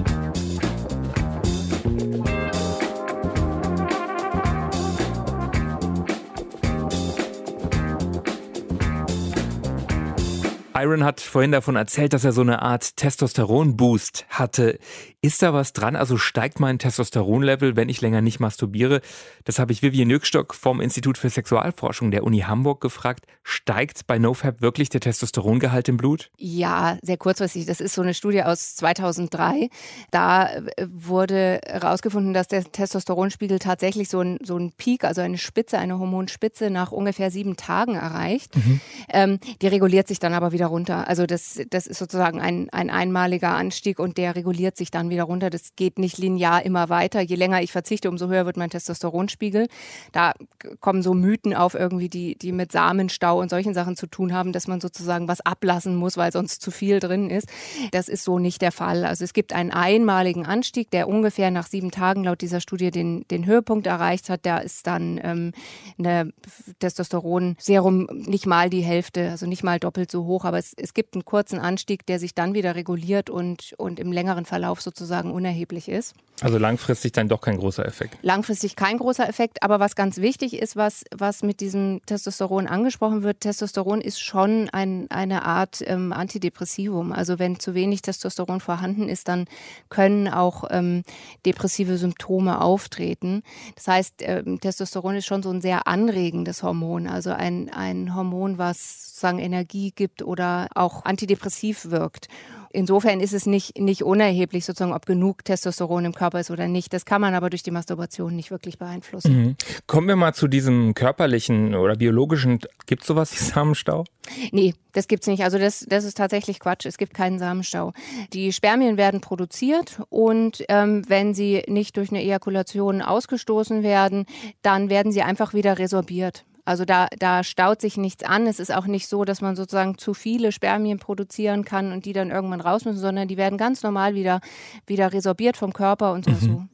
Iron 10.83 11.05
hat 11.05 11.21
vorhin 11.21 11.53
davon 11.53 11.77
erzählt, 11.77 12.11
dass 12.11 12.25
er 12.25 12.33
so 12.33 12.41
eine 12.41 12.61
Art 12.61 12.97
Testosteron-Boost 12.97 14.25
hatte. 14.27 14.79
Ist 15.25 15.41
da 15.41 15.53
was 15.53 15.71
dran? 15.71 15.95
Also 15.95 16.17
steigt 16.17 16.59
mein 16.59 16.79
Testosteronlevel, 16.79 17.77
wenn 17.77 17.87
ich 17.87 18.01
länger 18.01 18.19
nicht 18.19 18.41
masturbiere? 18.41 18.99
Das 19.45 19.57
habe 19.57 19.71
ich 19.71 19.81
Vivian 19.81 20.09
Nückstock 20.09 20.53
vom 20.53 20.81
Institut 20.81 21.17
für 21.17 21.29
Sexualforschung 21.29 22.11
der 22.11 22.25
Uni 22.25 22.39
Hamburg 22.39 22.81
gefragt. 22.81 23.25
Steigt 23.41 24.05
bei 24.05 24.19
NoFap 24.19 24.61
wirklich 24.61 24.89
der 24.89 24.99
Testosterongehalt 24.99 25.87
im 25.87 25.95
Blut? 25.95 26.29
Ja, 26.35 26.97
sehr 27.01 27.15
kurzfristig. 27.15 27.65
Das 27.65 27.79
ist 27.79 27.95
so 27.95 28.01
eine 28.01 28.13
Studie 28.13 28.43
aus 28.43 28.75
2003. 28.75 29.69
Da 30.11 30.49
äh, 30.55 30.87
wurde 30.91 31.61
herausgefunden, 31.67 32.33
dass 32.33 32.49
der 32.49 32.65
Testosteronspiegel 32.65 33.59
tatsächlich 33.59 34.09
so 34.09 34.19
ein, 34.19 34.39
so 34.43 34.57
ein 34.57 34.73
Peak, 34.73 35.05
also 35.05 35.21
eine 35.21 35.37
Spitze, 35.37 35.77
eine 35.77 35.99
Hormonspitze 35.99 36.69
nach 36.69 36.91
ungefähr 36.91 37.31
sieben 37.31 37.55
Tagen 37.55 37.95
erreicht. 37.95 38.57
Mhm. 38.57 38.81
Ähm, 39.07 39.39
die 39.61 39.67
reguliert 39.67 40.09
sich 40.09 40.19
dann 40.19 40.33
aber 40.33 40.51
wieder 40.51 40.65
runter. 40.65 41.07
Also 41.07 41.25
das, 41.25 41.61
das 41.69 41.87
ist 41.87 41.99
sozusagen 41.99 42.41
ein, 42.41 42.69
ein 42.71 42.89
einmaliger 42.89 43.55
Anstieg 43.55 43.99
und 43.99 44.17
der 44.17 44.35
reguliert 44.35 44.75
sich 44.75 44.91
dann 44.91 45.12
wieder 45.12 45.12
runter. 45.21 45.51
Das 45.51 45.75
geht 45.75 45.99
nicht 45.99 46.17
linear 46.17 46.65
immer 46.65 46.89
weiter. 46.89 47.21
Je 47.21 47.35
länger 47.35 47.61
ich 47.61 47.71
verzichte, 47.71 48.09
umso 48.09 48.27
höher 48.27 48.47
wird 48.47 48.57
mein 48.57 48.71
Testosteronspiegel. 48.71 49.67
Da 50.11 50.33
kommen 50.79 51.03
so 51.03 51.13
Mythen 51.13 51.53
auf 51.53 51.75
irgendwie, 51.75 52.09
die, 52.09 52.35
die 52.35 52.51
mit 52.51 52.71
Samenstau 52.71 53.39
und 53.39 53.49
solchen 53.49 53.75
Sachen 53.75 53.95
zu 53.95 54.07
tun 54.07 54.33
haben, 54.33 54.51
dass 54.51 54.67
man 54.67 54.81
sozusagen 54.81 55.27
was 55.27 55.41
ablassen 55.41 55.95
muss, 55.95 56.17
weil 56.17 56.31
sonst 56.31 56.61
zu 56.61 56.71
viel 56.71 56.99
drin 56.99 57.29
ist. 57.29 57.47
Das 57.91 58.07
ist 58.07 58.23
so 58.23 58.39
nicht 58.39 58.61
der 58.61 58.71
Fall. 58.71 59.05
Also 59.05 59.23
es 59.23 59.33
gibt 59.33 59.53
einen 59.53 59.71
einmaligen 59.71 60.45
Anstieg, 60.45 60.89
der 60.89 61.07
ungefähr 61.07 61.51
nach 61.51 61.67
sieben 61.67 61.91
Tagen 61.91 62.23
laut 62.23 62.41
dieser 62.41 62.59
Studie 62.59 62.91
den, 62.91 63.25
den 63.29 63.45
Höhepunkt 63.45 63.85
erreicht 63.87 64.29
hat. 64.29 64.45
Da 64.45 64.57
ist 64.57 64.87
dann 64.87 65.19
ähm, 65.23 65.51
eine 65.99 66.33
Testosteronserum 66.79 68.07
nicht 68.11 68.47
mal 68.47 68.69
die 68.69 68.81
Hälfte, 68.81 69.29
also 69.29 69.45
nicht 69.45 69.63
mal 69.63 69.79
doppelt 69.79 70.09
so 70.11 70.25
hoch, 70.25 70.45
aber 70.45 70.57
es, 70.57 70.73
es 70.75 70.93
gibt 70.93 71.13
einen 71.13 71.25
kurzen 71.25 71.59
Anstieg, 71.59 72.05
der 72.05 72.19
sich 72.19 72.33
dann 72.33 72.53
wieder 72.53 72.75
reguliert 72.75 73.29
und, 73.29 73.73
und 73.77 73.99
im 73.99 74.11
längeren 74.11 74.45
Verlauf 74.45 74.81
sozusagen 74.81 75.02
unerheblich 75.31 75.89
ist. 75.89 76.15
Also 76.41 76.57
langfristig 76.57 77.13
dann 77.13 77.29
doch 77.29 77.41
kein 77.41 77.57
großer 77.57 77.85
Effekt. 77.85 78.17
Langfristig 78.21 78.75
kein 78.75 78.97
großer 78.97 79.27
Effekt, 79.29 79.63
aber 79.63 79.79
was 79.79 79.95
ganz 79.95 80.17
wichtig 80.17 80.53
ist, 80.55 80.75
was, 80.75 81.03
was 81.15 81.43
mit 81.43 81.61
diesem 81.61 82.01
Testosteron 82.05 82.67
angesprochen 82.67 83.23
wird, 83.23 83.41
Testosteron 83.41 84.01
ist 84.01 84.19
schon 84.19 84.69
ein, 84.71 85.09
eine 85.09 85.45
Art 85.45 85.83
ähm, 85.85 86.11
Antidepressivum. 86.11 87.13
Also 87.13 87.39
wenn 87.39 87.59
zu 87.59 87.75
wenig 87.75 88.01
Testosteron 88.01 88.59
vorhanden 88.59 89.07
ist, 89.07 89.27
dann 89.27 89.45
können 89.89 90.27
auch 90.27 90.65
ähm, 90.69 91.03
depressive 91.45 91.97
Symptome 91.97 92.59
auftreten. 92.59 93.43
Das 93.75 93.87
heißt, 93.87 94.15
ähm, 94.19 94.59
Testosteron 94.59 95.15
ist 95.15 95.27
schon 95.27 95.43
so 95.43 95.51
ein 95.51 95.61
sehr 95.61 95.87
anregendes 95.87 96.63
Hormon, 96.63 97.07
also 97.07 97.29
ein, 97.29 97.69
ein 97.69 98.15
Hormon, 98.15 98.57
was 98.57 99.13
sozusagen 99.13 99.39
Energie 99.39 99.91
gibt 99.95 100.21
oder 100.21 100.67
auch 100.75 101.05
antidepressiv 101.05 101.91
wirkt. 101.91 102.27
Insofern 102.75 103.19
ist 103.19 103.33
es 103.33 103.45
nicht, 103.45 103.77
nicht 103.77 104.01
unerheblich, 104.01 104.65
sozusagen, 104.65 104.93
ob 104.93 105.05
genug 105.05 105.45
Testosteron 105.45 106.05
im 106.05 106.13
Körper 106.15 106.39
ist 106.39 106.49
oder 106.49 106.67
nicht. 106.67 106.91
Das 106.91 107.05
kann 107.05 107.21
man 107.21 107.35
aber 107.35 107.51
durch 107.51 107.61
die 107.61 107.69
Masturbation 107.69 108.35
nicht 108.35 108.49
wirklich 108.49 108.79
beeinflussen. 108.79 109.35
Mhm. 109.35 109.55
Kommen 109.85 110.07
wir 110.07 110.15
mal 110.15 110.33
zu 110.33 110.47
diesem 110.47 110.95
körperlichen 110.95 111.75
oder 111.75 111.95
biologischen. 111.95 112.59
Gibt 112.87 113.03
es 113.03 113.07
sowas 113.07 113.31
wie 113.31 113.37
Samenstau? 113.43 114.05
Nee, 114.51 114.73
das 114.91 115.07
gibt 115.07 115.21
es 115.21 115.27
nicht. 115.27 115.43
Also 115.43 115.59
das, 115.59 115.85
das 115.87 116.03
ist 116.03 116.17
tatsächlich 116.17 116.59
Quatsch. 116.59 116.87
Es 116.87 116.97
gibt 116.97 117.13
keinen 117.13 117.37
Samenstau. 117.37 117.93
Die 118.33 118.51
Spermien 118.51 118.97
werden 118.97 119.21
produziert 119.21 120.01
und 120.09 120.63
ähm, 120.67 121.03
wenn 121.07 121.35
sie 121.35 121.61
nicht 121.67 121.95
durch 121.97 122.09
eine 122.09 122.23
Ejakulation 122.23 123.03
ausgestoßen 123.03 123.83
werden, 123.83 124.25
dann 124.63 124.89
werden 124.89 125.11
sie 125.11 125.21
einfach 125.21 125.53
wieder 125.53 125.77
resorbiert. 125.77 126.43
Also 126.65 126.85
da, 126.85 127.07
da 127.17 127.43
staut 127.43 127.81
sich 127.81 127.97
nichts 127.97 128.23
an. 128.23 128.47
Es 128.47 128.59
ist 128.59 128.73
auch 128.73 128.85
nicht 128.85 129.07
so, 129.07 129.25
dass 129.25 129.41
man 129.41 129.55
sozusagen 129.55 129.97
zu 129.97 130.13
viele 130.13 130.51
Spermien 130.51 130.97
produzieren 130.97 131.65
kann 131.65 131.91
und 131.91 132.05
die 132.05 132.13
dann 132.13 132.31
irgendwann 132.31 132.61
raus 132.61 132.85
müssen, 132.85 132.99
sondern 132.99 133.27
die 133.27 133.37
werden 133.37 133.57
ganz 133.57 133.83
normal 133.83 134.15
wieder, 134.15 134.39
wieder 134.87 135.11
resorbiert 135.11 135.57
vom 135.57 135.73
Körper 135.73 136.13
und 136.13 136.25
so. 136.25 136.31
Mhm. 136.31 136.69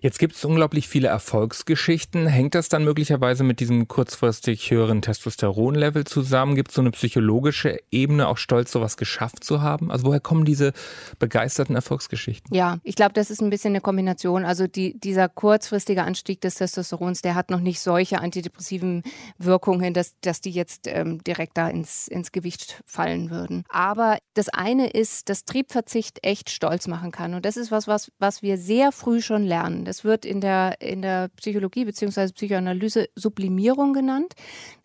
Jetzt 0.00 0.18
gibt 0.18 0.36
es 0.36 0.44
unglaublich 0.44 0.88
viele 0.88 1.08
Erfolgsgeschichten. 1.08 2.26
Hängt 2.26 2.54
das 2.54 2.68
dann 2.68 2.84
möglicherweise 2.84 3.42
mit 3.42 3.60
diesem 3.60 3.88
kurzfristig 3.88 4.70
höheren 4.70 5.02
Testosteronlevel 5.02 6.04
zusammen? 6.04 6.54
Gibt 6.54 6.68
es 6.68 6.76
so 6.76 6.80
eine 6.80 6.90
psychologische 6.92 7.78
Ebene, 7.90 8.28
auch 8.28 8.38
stolz, 8.38 8.70
sowas 8.70 8.96
geschafft 8.96 9.42
zu 9.42 9.60
haben? 9.60 9.90
Also 9.90 10.06
woher 10.06 10.20
kommen 10.20 10.44
diese 10.44 10.72
begeisterten 11.18 11.74
Erfolgsgeschichten? 11.74 12.54
Ja, 12.54 12.78
ich 12.84 12.94
glaube, 12.94 13.12
das 13.14 13.30
ist 13.30 13.40
ein 13.40 13.50
bisschen 13.50 13.72
eine 13.72 13.80
Kombination. 13.80 14.44
Also 14.44 14.66
die, 14.66 14.98
dieser 14.98 15.28
kurzfristige 15.28 16.04
Anstieg 16.04 16.40
des 16.40 16.56
Testosterons, 16.56 17.22
der 17.22 17.34
hat 17.34 17.50
noch 17.50 17.60
nicht 17.60 17.80
solche 17.80 18.20
antidepressiven 18.20 19.02
Wirkungen, 19.38 19.94
dass, 19.94 20.14
dass 20.20 20.40
die 20.40 20.50
jetzt 20.50 20.86
ähm, 20.86 21.22
direkt 21.24 21.56
da 21.58 21.68
ins, 21.68 22.08
ins 22.08 22.32
Gewicht 22.32 22.82
fallen 22.86 23.30
würden. 23.30 23.64
Aber 23.68 24.18
das 24.34 24.48
eine 24.48 24.88
ist, 24.90 25.28
dass 25.28 25.44
Triebverzicht 25.44 26.18
echt 26.22 26.50
stolz 26.50 26.86
machen 26.86 27.10
kann. 27.10 27.34
Und 27.34 27.44
das 27.44 27.56
ist 27.56 27.70
was, 27.70 27.86
was, 27.88 28.10
was 28.18 28.42
wir 28.42 28.56
sehr 28.58 28.92
früh 28.92 29.20
schon 29.20 29.44
lernen. 29.44 29.84
Das 29.84 30.04
wird 30.04 30.24
in 30.24 30.40
der, 30.40 30.80
in 30.80 31.02
der 31.02 31.28
Psychologie 31.36 31.84
bzw. 31.84 32.32
Psychoanalyse 32.32 33.08
Sublimierung 33.14 33.92
genannt. 33.92 34.34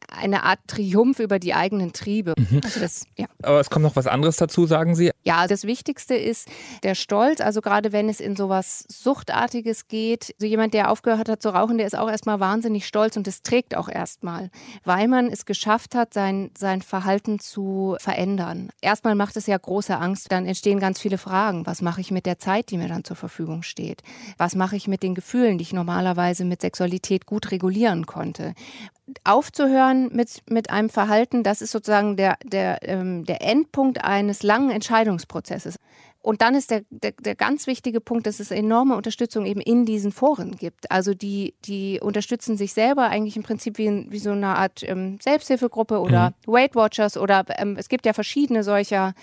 Eine 0.08 0.44
Art 0.44 0.60
Triumph 0.68 1.20
über 1.20 1.40
die 1.40 1.54
eigenen 1.54 1.94
Triebe. 1.94 2.34
Mhm. 2.38 2.62
Also 2.64 2.80
das, 2.80 3.06
ja. 3.18 3.28
Aber 3.42 3.60
es 3.60 3.70
kommt 3.70 3.84
noch 3.84 3.96
was 3.96 4.08
anderes 4.08 4.38
dazu, 4.38 4.66
sagen 4.66 4.96
Sie? 4.96 5.12
Ja, 5.24 5.48
das 5.48 5.64
Wichtigste 5.64 6.16
ist 6.16 6.48
der 6.84 6.96
Stolz. 6.96 7.42
Also 7.42 7.62
gerade 7.62 7.92
wenn 7.92 8.10
es 8.10 8.20
in 8.20 8.36
sowas 8.36 8.86
Suchtartiges 8.90 9.88
geht. 9.88 10.36
So 10.40 10.48
jemand, 10.48 10.74
der 10.74 10.90
aufgehört 10.90 11.30
hat 11.30 11.42
zu 11.42 11.50
rauchen, 11.50 11.78
der 11.78 11.88
ist 11.88 11.98
auch 11.98 12.10
erstmal 12.10 12.40
wahnsinnig 12.40 12.88
stolz 12.88 13.18
und 13.18 13.28
das 13.28 13.44
trägt 13.44 13.76
auch 13.76 13.90
erstmal, 13.90 14.33
weil 14.84 15.08
man 15.08 15.28
es 15.28 15.46
geschafft 15.46 15.96
hat, 15.96 16.14
sein, 16.14 16.52
sein 16.58 16.82
Verhalten 16.82 17.40
zu 17.40 17.96
verändern. 18.00 18.70
Erstmal 18.82 19.16
macht 19.16 19.38
es 19.38 19.48
ja 19.48 19.58
große 19.58 19.98
Angst. 19.98 20.32
Dann 20.32 20.46
entstehen 20.46 20.80
ganz 20.80 21.00
viele 21.00 21.18
Fragen. 21.18 21.66
Was 21.66 21.82
mache 21.82 22.02
ich 22.02 22.12
mit 22.12 22.26
der 22.26 22.40
Zeit, 22.40 22.72
die 22.72 22.78
mir 22.78 22.88
dann 22.88 23.04
zur 23.04 23.16
Verfügung 23.16 23.64
steht? 23.64 24.02
Was 24.38 24.56
mache 24.56 24.76
ich 24.76 24.88
mit 24.88 25.04
den 25.04 25.16
Gefühlen, 25.16 25.58
die 25.58 25.64
ich 25.64 25.74
normalerweise 25.74 26.46
mit 26.46 26.62
Sexualität 26.62 27.26
gut 27.26 27.52
regulieren 27.52 28.06
konnte? 28.06 28.54
Aufzuhören 29.26 30.10
mit, 30.14 30.44
mit 30.50 30.70
einem 30.70 30.90
Verhalten, 30.90 31.44
das 31.44 31.62
ist 31.62 31.72
sozusagen 31.72 32.16
der, 32.16 32.38
der, 32.44 32.88
ähm, 32.88 33.26
der 33.26 33.42
Endpunkt 33.42 34.04
eines 34.04 34.44
langen 34.44 34.70
Entscheidungsprozesses. 34.70 35.76
Und 36.24 36.42
dann 36.42 36.56
ist 36.56 36.72
der, 36.72 36.84
der, 36.90 37.12
der 37.12 37.36
ganz 37.36 37.68
wichtige 37.68 38.00
Punkt, 38.00 38.26
dass 38.26 38.40
es 38.40 38.50
enorme 38.50 38.96
Unterstützung 38.96 39.46
eben 39.46 39.60
in 39.60 39.86
diesen 39.86 40.14
Foren 40.14 40.56
gibt. 40.56 40.90
Also 40.90 41.14
die, 41.14 41.54
die 41.66 42.00
unterstützen 42.02 42.56
sich 42.56 42.72
selber 42.72 43.10
eigentlich 43.10 43.36
im 43.36 43.44
Prinzip 43.44 43.78
wie, 43.78 44.06
wie 44.10 44.20
so 44.20 44.32
eine 44.32 44.56
Art 44.56 44.84
ähm, 44.84 45.18
Selbsthilfegruppe 45.22 46.00
oder 46.00 46.30
mhm. 46.30 46.54
Weight 46.54 46.76
Watchers 46.76 47.18
oder 47.18 47.44
ähm, 47.58 47.76
es 47.78 47.90
gibt 47.90 48.06
ja 48.06 48.14
verschiedene 48.14 48.64
solcher, 48.64 49.14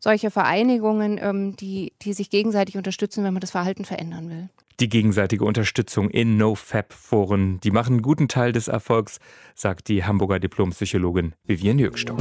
solcher 0.00 0.32
Vereinigungen, 0.32 1.20
ähm, 1.22 1.54
die, 1.54 1.92
die 2.02 2.12
sich 2.12 2.28
gegenseitig 2.28 2.76
unterstützen, 2.76 3.22
wenn 3.22 3.34
man 3.34 3.40
das 3.40 3.52
Verhalten 3.52 3.84
verändern 3.84 4.28
will. 4.28 4.48
Die 4.80 4.88
gegenseitige 4.88 5.44
Unterstützung 5.44 6.10
in 6.10 6.36
NoFap-Foren, 6.38 7.60
die 7.60 7.70
machen 7.70 7.94
einen 7.94 8.02
guten 8.02 8.26
Teil 8.26 8.50
des 8.50 8.66
Erfolgs, 8.66 9.20
sagt 9.54 9.86
die 9.86 10.04
Hamburger 10.04 10.40
Diplompsychologin 10.40 11.34
Vivienne 11.44 11.82
Jürgstock. 11.82 12.20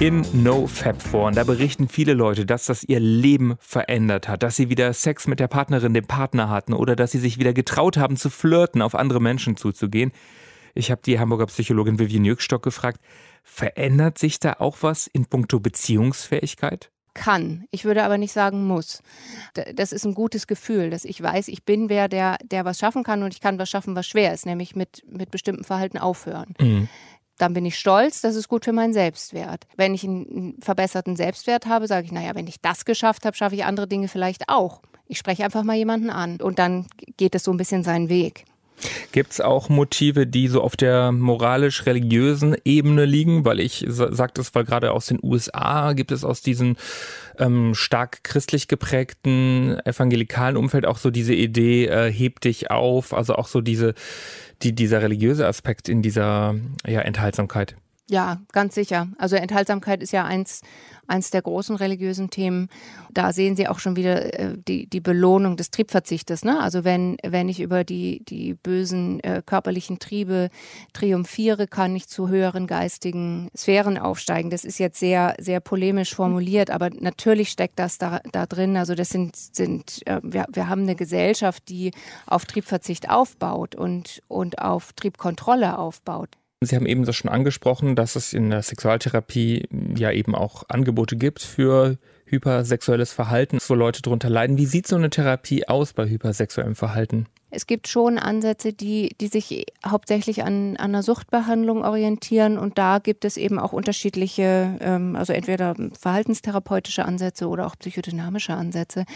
In 0.00 0.24
NoFap-Foren. 0.32 1.34
Da 1.34 1.44
berichten 1.44 1.86
viele 1.86 2.14
Leute, 2.14 2.46
dass 2.46 2.64
das 2.64 2.82
ihr 2.84 3.00
Leben 3.00 3.56
verändert 3.60 4.28
hat, 4.28 4.42
dass 4.42 4.56
sie 4.56 4.70
wieder 4.70 4.94
Sex 4.94 5.26
mit 5.26 5.40
der 5.40 5.46
Partnerin, 5.48 5.92
dem 5.92 6.06
Partner 6.06 6.48
hatten 6.48 6.72
oder 6.72 6.96
dass 6.96 7.12
sie 7.12 7.18
sich 7.18 7.38
wieder 7.38 7.52
getraut 7.52 7.98
haben 7.98 8.16
zu 8.16 8.30
flirten, 8.30 8.80
auf 8.80 8.94
andere 8.94 9.20
Menschen 9.20 9.58
zuzugehen. 9.58 10.10
Ich 10.74 10.90
habe 10.90 11.02
die 11.04 11.20
Hamburger 11.20 11.46
Psychologin 11.46 11.98
Vivian 11.98 12.24
Jürgstock 12.24 12.62
gefragt, 12.62 12.98
verändert 13.42 14.16
sich 14.16 14.40
da 14.40 14.54
auch 14.54 14.78
was 14.80 15.06
in 15.06 15.26
puncto 15.26 15.60
Beziehungsfähigkeit? 15.60 16.90
kann. 17.12 17.64
Ich 17.72 17.84
würde 17.84 18.04
aber 18.04 18.18
nicht 18.18 18.32
sagen 18.32 18.64
muss. 18.64 19.02
Das 19.74 19.90
ist 19.90 20.06
ein 20.06 20.14
gutes 20.14 20.46
Gefühl, 20.46 20.90
dass 20.90 21.04
ich 21.04 21.20
weiß, 21.20 21.48
ich 21.48 21.64
bin 21.64 21.88
wer, 21.88 22.08
der, 22.08 22.38
der 22.44 22.64
was 22.64 22.78
schaffen 22.78 23.02
kann 23.02 23.24
und 23.24 23.34
ich 23.34 23.40
kann 23.40 23.58
was 23.58 23.68
schaffen, 23.68 23.96
was 23.96 24.06
schwer 24.06 24.32
ist, 24.32 24.46
nämlich 24.46 24.76
mit, 24.76 25.02
mit 25.10 25.32
bestimmten 25.32 25.64
Verhalten 25.64 25.98
aufhören. 25.98 26.54
Mhm 26.60 26.88
dann 27.40 27.54
bin 27.54 27.64
ich 27.64 27.78
stolz, 27.78 28.20
das 28.20 28.36
ist 28.36 28.48
gut 28.48 28.64
für 28.64 28.72
meinen 28.72 28.92
Selbstwert. 28.92 29.66
Wenn 29.76 29.94
ich 29.94 30.04
einen 30.04 30.56
verbesserten 30.60 31.16
Selbstwert 31.16 31.66
habe, 31.66 31.86
sage 31.86 32.06
ich, 32.06 32.12
naja, 32.12 32.34
wenn 32.34 32.46
ich 32.46 32.60
das 32.60 32.84
geschafft 32.84 33.24
habe, 33.24 33.36
schaffe 33.36 33.54
ich 33.54 33.64
andere 33.64 33.86
Dinge 33.86 34.08
vielleicht 34.08 34.48
auch. 34.48 34.80
Ich 35.06 35.18
spreche 35.18 35.44
einfach 35.44 35.64
mal 35.64 35.76
jemanden 35.76 36.10
an 36.10 36.40
und 36.40 36.58
dann 36.58 36.86
geht 37.16 37.34
es 37.34 37.44
so 37.44 37.50
ein 37.50 37.56
bisschen 37.56 37.82
seinen 37.82 38.08
Weg. 38.08 38.44
Gibt 39.12 39.32
es 39.32 39.40
auch 39.40 39.68
Motive, 39.68 40.26
die 40.26 40.48
so 40.48 40.62
auf 40.62 40.76
der 40.76 41.12
moralisch-religiösen 41.12 42.56
Ebene 42.64 43.04
liegen? 43.04 43.44
Weil 43.44 43.60
ich 43.60 43.84
sage 43.88 44.32
das, 44.34 44.54
weil 44.54 44.64
gerade 44.64 44.92
aus 44.92 45.06
den 45.06 45.18
USA 45.22 45.92
gibt 45.92 46.12
es 46.12 46.24
aus 46.24 46.42
diesem 46.42 46.76
ähm, 47.38 47.74
stark 47.74 48.22
christlich 48.24 48.68
geprägten 48.68 49.78
evangelikalen 49.84 50.56
Umfeld 50.56 50.86
auch 50.86 50.98
so 50.98 51.10
diese 51.10 51.34
Idee, 51.34 51.86
äh, 51.86 52.12
heb 52.12 52.40
dich 52.40 52.70
auf, 52.70 53.14
also 53.14 53.34
auch 53.34 53.48
so 53.48 53.60
diese, 53.60 53.94
die, 54.62 54.74
dieser 54.74 55.02
religiöse 55.02 55.46
Aspekt 55.46 55.88
in 55.88 56.02
dieser 56.02 56.54
ja, 56.86 57.00
Enthaltsamkeit. 57.00 57.76
Ja, 58.10 58.40
ganz 58.50 58.74
sicher. 58.74 59.06
Also 59.18 59.36
Enthaltsamkeit 59.36 60.02
ist 60.02 60.10
ja 60.10 60.24
eins, 60.24 60.62
eins 61.06 61.30
der 61.30 61.42
großen 61.42 61.76
religiösen 61.76 62.28
Themen. 62.28 62.68
Da 63.08 63.32
sehen 63.32 63.54
Sie 63.54 63.68
auch 63.68 63.78
schon 63.78 63.94
wieder 63.94 64.36
äh, 64.36 64.58
die, 64.58 64.88
die 64.88 64.98
Belohnung 65.00 65.56
des 65.56 65.70
Triebverzichtes. 65.70 66.44
Ne? 66.44 66.58
Also 66.58 66.82
wenn, 66.82 67.18
wenn 67.24 67.48
ich 67.48 67.60
über 67.60 67.84
die, 67.84 68.24
die 68.24 68.54
bösen 68.54 69.20
äh, 69.20 69.42
körperlichen 69.46 70.00
Triebe 70.00 70.50
triumphiere, 70.92 71.68
kann 71.68 71.94
ich 71.94 72.08
zu 72.08 72.28
höheren 72.28 72.66
geistigen 72.66 73.48
Sphären 73.56 73.96
aufsteigen. 73.96 74.50
Das 74.50 74.64
ist 74.64 74.80
jetzt 74.80 74.98
sehr, 74.98 75.36
sehr 75.38 75.60
polemisch 75.60 76.12
formuliert, 76.12 76.70
aber 76.70 76.90
natürlich 76.90 77.50
steckt 77.50 77.78
das 77.78 77.98
da, 77.98 78.18
da 78.32 78.46
drin. 78.46 78.76
Also 78.76 78.96
das 78.96 79.10
sind, 79.10 79.36
sind 79.36 80.04
äh, 80.08 80.18
wir, 80.24 80.46
wir 80.52 80.68
haben 80.68 80.82
eine 80.82 80.96
Gesellschaft, 80.96 81.68
die 81.68 81.92
auf 82.26 82.44
Triebverzicht 82.44 83.08
aufbaut 83.08 83.76
und, 83.76 84.20
und 84.26 84.58
auf 84.58 84.94
Triebkontrolle 84.94 85.78
aufbaut. 85.78 86.30
Sie 86.62 86.76
haben 86.76 86.84
eben 86.84 87.06
das 87.06 87.16
schon 87.16 87.30
angesprochen, 87.30 87.96
dass 87.96 88.16
es 88.16 88.34
in 88.34 88.50
der 88.50 88.62
Sexualtherapie 88.62 89.66
ja 89.96 90.12
eben 90.12 90.34
auch 90.34 90.64
Angebote 90.68 91.16
gibt 91.16 91.40
für 91.40 91.96
hypersexuelles 92.26 93.14
Verhalten, 93.14 93.56
wo 93.66 93.74
Leute 93.74 94.02
darunter 94.02 94.28
leiden. 94.28 94.58
Wie 94.58 94.66
sieht 94.66 94.86
so 94.86 94.96
eine 94.96 95.08
Therapie 95.08 95.66
aus 95.66 95.94
bei 95.94 96.06
hypersexuellem 96.06 96.74
Verhalten? 96.74 97.26
Es 97.48 97.66
gibt 97.66 97.88
schon 97.88 98.18
Ansätze, 98.18 98.74
die, 98.74 99.16
die 99.22 99.28
sich 99.28 99.64
hauptsächlich 99.86 100.44
an, 100.44 100.76
an 100.76 100.90
einer 100.90 101.02
Suchtbehandlung 101.02 101.82
orientieren 101.82 102.58
und 102.58 102.76
da 102.76 102.98
gibt 102.98 103.24
es 103.24 103.38
eben 103.38 103.58
auch 103.58 103.72
unterschiedliche, 103.72 104.76
ähm, 104.80 105.16
also 105.16 105.32
entweder 105.32 105.74
verhaltenstherapeutische 105.98 107.06
Ansätze 107.06 107.48
oder 107.48 107.66
auch 107.66 107.76
psychodynamische 107.76 108.52
Ansätze. 108.52 109.06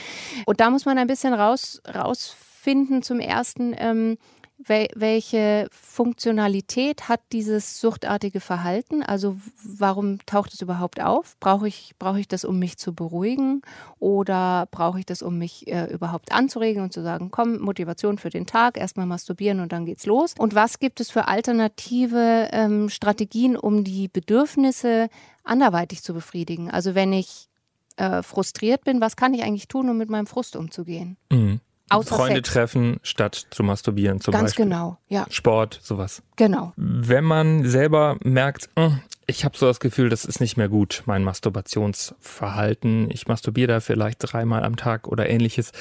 Und 0.46 0.60
da 0.60 0.70
muss 0.70 0.86
man 0.86 0.96
ein 0.96 1.08
bisschen 1.08 1.34
raus, 1.34 1.82
rausfinden 1.94 3.02
zum 3.02 3.20
ersten, 3.20 3.74
ähm, 3.76 4.16
welche 4.58 5.68
Funktionalität 5.72 7.08
hat 7.08 7.20
dieses 7.32 7.80
suchtartige 7.80 8.40
Verhalten? 8.40 9.02
Also 9.02 9.36
warum 9.62 10.18
taucht 10.26 10.54
es 10.54 10.62
überhaupt 10.62 11.02
auf? 11.02 11.36
Brauche 11.40 11.66
ich, 11.66 11.94
brauche 11.98 12.20
ich 12.20 12.28
das, 12.28 12.44
um 12.44 12.58
mich 12.58 12.78
zu 12.78 12.94
beruhigen? 12.94 13.62
Oder 13.98 14.68
brauche 14.70 15.00
ich 15.00 15.06
das, 15.06 15.22
um 15.22 15.38
mich 15.38 15.66
äh, 15.66 15.92
überhaupt 15.92 16.32
anzuregen 16.32 16.82
und 16.82 16.92
zu 16.92 17.02
sagen, 17.02 17.30
komm, 17.30 17.58
Motivation 17.60 18.16
für 18.16 18.30
den 18.30 18.46
Tag, 18.46 18.78
erstmal 18.78 19.06
masturbieren 19.06 19.60
und 19.60 19.72
dann 19.72 19.86
geht's 19.86 20.06
los? 20.06 20.34
Und 20.38 20.54
was 20.54 20.78
gibt 20.78 21.00
es 21.00 21.10
für 21.10 21.26
alternative 21.26 22.48
ähm, 22.52 22.88
Strategien, 22.88 23.56
um 23.56 23.82
die 23.82 24.08
Bedürfnisse 24.08 25.08
anderweitig 25.42 26.02
zu 26.02 26.14
befriedigen? 26.14 26.70
Also 26.70 26.94
wenn 26.94 27.12
ich 27.12 27.48
äh, 27.96 28.22
frustriert 28.22 28.84
bin, 28.84 29.00
was 29.00 29.16
kann 29.16 29.34
ich 29.34 29.42
eigentlich 29.42 29.68
tun, 29.68 29.90
um 29.90 29.98
mit 29.98 30.10
meinem 30.10 30.26
Frust 30.26 30.56
umzugehen? 30.56 31.16
Mhm. 31.30 31.60
Außer 31.90 32.16
Freunde 32.16 32.36
Sex. 32.36 32.50
treffen, 32.50 32.98
statt 33.02 33.46
zu 33.50 33.62
masturbieren 33.62 34.20
zum 34.20 34.32
Ganz 34.32 34.50
Beispiel. 34.50 34.64
genau, 34.64 34.98
ja. 35.08 35.26
Sport, 35.30 35.78
sowas. 35.82 36.22
Genau. 36.36 36.72
Wenn 36.76 37.24
man 37.24 37.68
selber 37.68 38.16
merkt, 38.22 38.70
hm, 38.78 39.00
ich 39.26 39.44
habe 39.44 39.56
so 39.56 39.66
das 39.66 39.80
Gefühl, 39.80 40.08
das 40.08 40.24
ist 40.24 40.40
nicht 40.40 40.56
mehr 40.56 40.68
gut, 40.68 41.02
mein 41.06 41.24
Masturbationsverhalten. 41.24 43.10
Ich 43.10 43.26
masturbiere 43.26 43.68
da 43.68 43.80
vielleicht 43.80 44.18
dreimal 44.20 44.64
am 44.64 44.76
Tag 44.76 45.08
oder 45.08 45.28
ähnliches. 45.28 45.72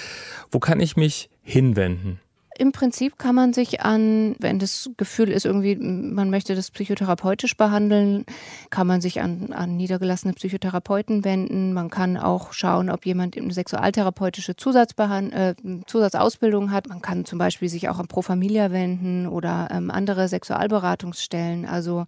Wo 0.51 0.59
kann 0.59 0.79
ich 0.79 0.95
mich 0.95 1.29
hinwenden? 1.41 2.19
Im 2.57 2.71
Prinzip 2.71 3.17
kann 3.17 3.35
man 3.35 3.53
sich 3.53 3.81
an, 3.81 4.35
wenn 4.39 4.59
das 4.59 4.89
Gefühl 4.97 5.29
ist, 5.29 5.45
irgendwie, 5.45 5.75
man 5.75 6.29
möchte 6.29 6.55
das 6.55 6.71
psychotherapeutisch 6.71 7.57
behandeln, 7.57 8.25
kann 8.69 8.85
man 8.85 9.01
sich 9.01 9.21
an, 9.21 9.51
an 9.53 9.75
niedergelassene 9.75 10.33
Psychotherapeuten 10.33 11.25
wenden. 11.25 11.73
Man 11.73 11.89
kann 11.89 12.17
auch 12.17 12.53
schauen, 12.53 12.89
ob 12.89 13.05
jemand 13.05 13.37
eine 13.37 13.53
sexualtherapeutische 13.53 14.51
äh, 14.53 15.55
Zusatzausbildung 15.87 16.71
hat. 16.71 16.87
Man 16.87 17.01
kann 17.01 17.25
zum 17.25 17.39
Beispiel 17.39 17.69
sich 17.69 17.89
auch 17.89 17.99
an 17.99 18.07
Pro 18.07 18.21
Familia 18.21 18.71
wenden 18.71 19.27
oder 19.27 19.69
ähm, 19.71 19.89
andere 19.89 20.27
Sexualberatungsstellen, 20.27 21.65
also 21.65 22.05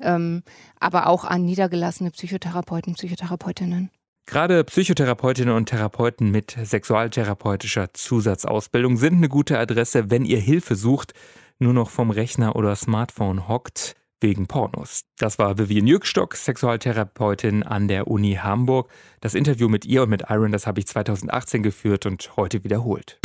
ähm, 0.00 0.42
aber 0.78 1.06
auch 1.06 1.24
an 1.24 1.44
niedergelassene 1.44 2.10
Psychotherapeuten, 2.10 2.94
Psychotherapeutinnen. 2.94 3.90
Gerade 4.26 4.64
Psychotherapeutinnen 4.64 5.54
und 5.54 5.66
Therapeuten 5.66 6.32
mit 6.32 6.56
sexualtherapeutischer 6.60 7.94
Zusatzausbildung 7.94 8.96
sind 8.96 9.14
eine 9.14 9.28
gute 9.28 9.56
Adresse, 9.56 10.10
wenn 10.10 10.24
ihr 10.24 10.40
Hilfe 10.40 10.74
sucht, 10.74 11.14
nur 11.60 11.72
noch 11.72 11.90
vom 11.90 12.10
Rechner 12.10 12.56
oder 12.56 12.74
Smartphone 12.74 13.48
hockt. 13.48 13.94
wegen 14.22 14.46
Pornos. 14.46 15.02
Das 15.18 15.38
war 15.38 15.58
Vivian 15.58 15.86
Jürgstock, 15.86 16.36
Sexualtherapeutin 16.36 17.62
an 17.62 17.86
der 17.86 18.08
Uni 18.08 18.38
Hamburg. 18.42 18.90
Das 19.20 19.34
Interview 19.34 19.68
mit 19.68 19.84
ihr 19.84 20.04
und 20.04 20.08
mit 20.08 20.22
Iron, 20.30 20.52
das 20.52 20.66
habe 20.66 20.80
ich 20.80 20.86
2018 20.86 21.62
geführt 21.62 22.06
und 22.06 22.34
heute 22.36 22.64
wiederholt. 22.64 23.20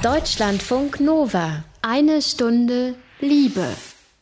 Deutschlandfunk 0.00 1.00
Nova. 1.00 1.64
Eine 1.82 2.22
Stunde 2.22 2.94
Liebe. 3.18 3.66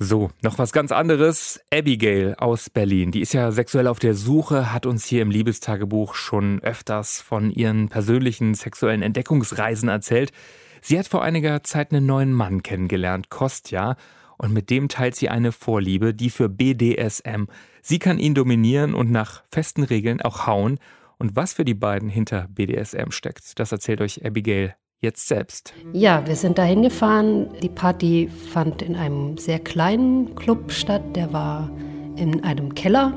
So, 0.02 0.30
noch 0.40 0.56
was 0.56 0.72
ganz 0.72 0.92
anderes. 0.92 1.60
Abigail 1.70 2.34
aus 2.38 2.70
Berlin, 2.70 3.10
die 3.10 3.20
ist 3.20 3.34
ja 3.34 3.52
sexuell 3.52 3.86
auf 3.86 3.98
der 3.98 4.14
Suche, 4.14 4.72
hat 4.72 4.86
uns 4.86 5.04
hier 5.04 5.20
im 5.20 5.30
Liebestagebuch 5.30 6.14
schon 6.14 6.62
öfters 6.62 7.20
von 7.20 7.50
ihren 7.50 7.90
persönlichen 7.90 8.54
sexuellen 8.54 9.02
Entdeckungsreisen 9.02 9.90
erzählt. 9.90 10.32
Sie 10.80 10.98
hat 10.98 11.06
vor 11.06 11.22
einiger 11.22 11.62
Zeit 11.64 11.92
einen 11.92 12.06
neuen 12.06 12.32
Mann 12.32 12.62
kennengelernt, 12.62 13.28
Kostja, 13.28 13.96
und 14.38 14.54
mit 14.54 14.70
dem 14.70 14.88
teilt 14.88 15.16
sie 15.16 15.28
eine 15.28 15.52
Vorliebe, 15.52 16.14
die 16.14 16.30
für 16.30 16.48
BDSM. 16.48 17.44
Sie 17.82 17.98
kann 17.98 18.18
ihn 18.18 18.34
dominieren 18.34 18.94
und 18.94 19.10
nach 19.10 19.42
festen 19.52 19.82
Regeln 19.82 20.22
auch 20.22 20.46
hauen. 20.46 20.78
Und 21.18 21.36
was 21.36 21.52
für 21.52 21.66
die 21.66 21.74
beiden 21.74 22.08
hinter 22.08 22.48
BDSM 22.48 23.10
steckt, 23.10 23.58
das 23.58 23.70
erzählt 23.70 24.00
euch 24.00 24.24
Abigail 24.24 24.76
jetzt 25.00 25.28
selbst. 25.28 25.72
Ja, 25.92 26.26
wir 26.26 26.36
sind 26.36 26.58
dahin 26.58 26.82
gefahren. 26.82 27.48
Die 27.62 27.68
Party 27.68 28.28
fand 28.52 28.82
in 28.82 28.96
einem 28.96 29.38
sehr 29.38 29.58
kleinen 29.58 30.34
Club 30.34 30.72
statt. 30.72 31.02
Der 31.14 31.32
war 31.32 31.70
in 32.16 32.44
einem 32.44 32.74
Keller. 32.74 33.12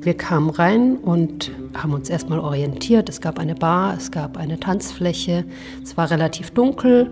Wir 0.00 0.14
kamen 0.14 0.50
rein 0.50 0.96
und 0.96 1.50
haben 1.74 1.94
uns 1.94 2.10
erstmal 2.10 2.38
orientiert. 2.38 3.08
Es 3.08 3.22
gab 3.22 3.38
eine 3.38 3.54
Bar, 3.54 3.94
es 3.96 4.10
gab 4.10 4.36
eine 4.36 4.60
Tanzfläche. 4.60 5.44
Es 5.82 5.96
war 5.96 6.10
relativ 6.10 6.50
dunkel 6.50 7.10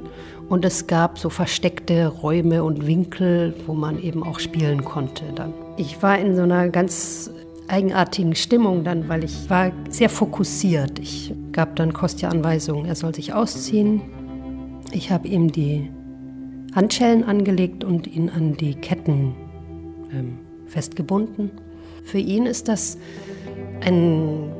und 0.51 0.65
es 0.67 0.87
gab 0.87 1.19
so 1.19 1.31
versteckte 1.31 2.09
Räume 2.09 2.62
und 2.65 2.87
Winkel, 2.87 3.55
wo 3.67 3.73
man 3.73 3.99
eben 4.03 4.23
auch 4.23 4.41
spielen 4.41 4.85
konnte 4.85 5.25
dann. 5.35 5.55
Ich 5.79 6.03
war 6.03 6.19
in 6.19 6.37
so 6.37 6.43
einer 6.43 6.69
ganz 6.69 7.31
eigenartigen 7.68 8.35
Stimmung 8.35 8.85
dann, 8.85 9.09
weil 9.09 9.25
ich 9.25 9.48
war 9.48 9.72
sehr 9.88 10.09
fokussiert. 10.09 10.98
Ich 10.98 11.35
gab 11.53 11.77
dann 11.77 11.92
Kostja 11.92 12.29
Anweisungen, 12.29 12.87
er 12.87 12.94
soll 12.94 13.14
sich 13.14 13.33
ausziehen. 13.33 14.03
Ich 14.92 15.11
habe 15.11 15.29
ihm 15.29 15.53
die 15.53 15.90
Handschellen 16.75 17.25
angelegt 17.25 17.85
und 17.85 18.07
ihn 18.07 18.31
an 18.31 18.57
die 18.57 18.75
Ketten 18.75 19.35
ähm, 20.12 20.38
festgebunden. 20.66 21.51
Für 22.05 22.18
ihn 22.18 22.46
ist 22.46 22.68
das 22.68 22.98
ein 23.81 24.53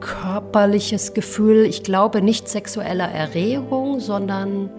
körperliches 0.00 1.14
Gefühl, 1.14 1.64
ich 1.64 1.82
glaube 1.82 2.22
nicht 2.22 2.48
sexueller 2.48 3.10
Erregung, 3.10 3.98
sondern 4.00 4.70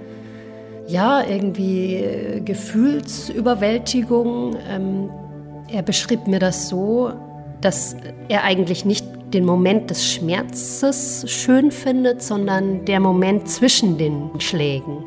ja, 0.87 1.23
irgendwie 1.23 1.97
äh, 1.97 2.41
Gefühlsüberwältigung. 2.41 4.55
Ähm, 4.67 5.11
er 5.71 5.83
beschrieb 5.83 6.25
mir 6.27 6.39
das 6.39 6.67
so, 6.67 7.11
dass 7.61 7.95
er 8.27 8.43
eigentlich 8.43 8.85
nicht 8.85 9.05
den 9.33 9.45
Moment 9.45 9.89
des 9.89 10.11
Schmerzes 10.11 11.25
schön 11.27 11.71
findet, 11.71 12.21
sondern 12.21 12.85
der 12.85 12.99
Moment 12.99 13.47
zwischen 13.47 13.97
den 13.97 14.39
Schlägen. 14.39 15.03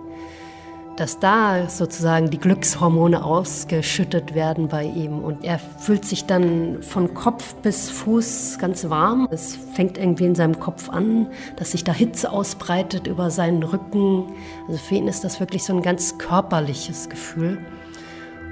Dass 0.96 1.18
da 1.18 1.68
sozusagen 1.70 2.28
die 2.30 2.38
Glückshormone 2.38 3.24
ausgeschüttet 3.24 4.34
werden 4.34 4.68
bei 4.68 4.84
ihm 4.84 5.20
und 5.20 5.42
er 5.42 5.58
fühlt 5.58 6.04
sich 6.04 6.26
dann 6.26 6.82
von 6.82 7.14
Kopf 7.14 7.54
bis 7.56 7.88
Fuß 7.88 8.58
ganz 8.60 8.88
warm. 8.90 9.26
Es 9.30 9.58
fängt 9.72 9.96
irgendwie 9.96 10.26
in 10.26 10.34
seinem 10.34 10.60
Kopf 10.60 10.90
an, 10.90 11.28
dass 11.56 11.72
sich 11.72 11.82
da 11.82 11.92
Hitze 11.92 12.30
ausbreitet 12.30 13.06
über 13.06 13.30
seinen 13.30 13.62
Rücken. 13.62 14.34
Also 14.68 14.78
für 14.78 14.96
ihn 14.96 15.08
ist 15.08 15.24
das 15.24 15.40
wirklich 15.40 15.64
so 15.64 15.74
ein 15.74 15.82
ganz 15.82 16.18
körperliches 16.18 17.08
Gefühl. 17.08 17.58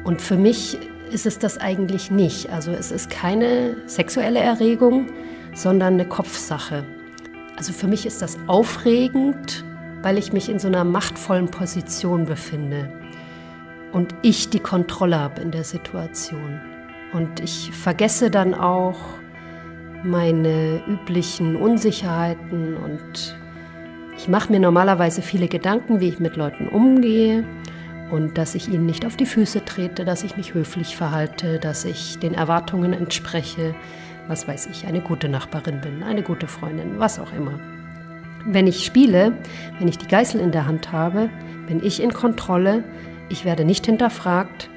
Und 0.05 0.23
für 0.23 0.37
mich 0.37 0.79
ist 1.11 1.27
es 1.27 1.39
das 1.39 1.59
eigentlich 1.59 2.11
nicht. 2.11 2.51
Also 2.51 2.73
es 2.73 2.91
ist 2.91 3.11
keine 3.11 3.77
sexuelle 3.87 4.41
Erregung, 4.41 5.07
sondern 5.55 5.95
eine 5.95 6.07
Kopfsache. 6.07 6.85
Also 7.57 7.73
für 7.73 7.87
mich 7.87 8.07
ist 8.07 8.23
das 8.23 8.39
aufregend, 8.47 9.65
weil 10.03 10.17
ich 10.17 10.33
mich 10.33 10.49
in 10.49 10.59
so 10.59 10.69
einer 10.69 10.85
machtvollen 10.85 11.51
Position 11.51 12.25
befinde 12.25 12.91
und 13.93 14.15
ich 14.23 14.51
die 14.51 14.61
Kontrolle 14.61 15.19
habe 15.19 15.43
in 15.43 15.51
der 15.51 15.65
Situation. 15.65 16.61
Und 17.13 17.41
ich 17.41 17.73
vergesse 17.73 18.31
dann 18.31 18.55
auch 18.55 18.99
meine 20.05 20.81
üblichen 20.87 21.57
Unsicherheiten 21.57 22.77
und 22.77 23.37
ich 24.17 24.29
mache 24.29 24.53
mir 24.53 24.61
normalerweise 24.61 25.23
viele 25.23 25.49
Gedanken, 25.49 26.01
wie 26.01 26.09
ich 26.09 26.21
mit 26.21 26.37
Leuten 26.37 26.69
umgehe 26.69 27.45
und 28.11 28.39
dass 28.39 28.55
ich 28.55 28.69
ihnen 28.69 28.87
nicht 28.87 29.07
auf 29.07 29.17
die 29.17 29.27
Füße 29.27 29.65
trete, 29.65 30.05
dass 30.05 30.25
ich 30.25 30.37
mich 30.37 30.55
höflich 30.55 30.97
verhalte, 30.97 31.59
dass 31.59 31.85
ich 31.85 32.19
den 32.19 32.35
Erwartungen 32.35 32.93
entspreche, 32.93 33.75
was 34.29 34.47
weiß 34.49 34.67
ich, 34.67 34.87
eine 34.87 35.01
gute 35.01 35.29
Nachbarin 35.29 35.81
bin, 35.81 36.03
eine 36.03 36.23
gute 36.23 36.47
Freundin, 36.47 36.99
was 36.99 37.19
auch 37.19 37.33
immer. 37.33 37.59
Wenn 38.47 38.67
ich 38.67 38.85
spiele, 38.85 39.35
wenn 39.79 39.89
ich 39.89 39.99
die 39.99 40.09
Geißel 40.09 40.41
in 40.41 40.53
der 40.53 40.67
Hand 40.67 40.93
habe, 40.93 41.31
bin 41.67 41.85
ich 41.85 42.03
in 42.03 42.13
Kontrolle, 42.13 42.85
ich 43.29 43.45
werde 43.45 43.65
nicht 43.65 43.87
hinterfragt, 43.87 44.71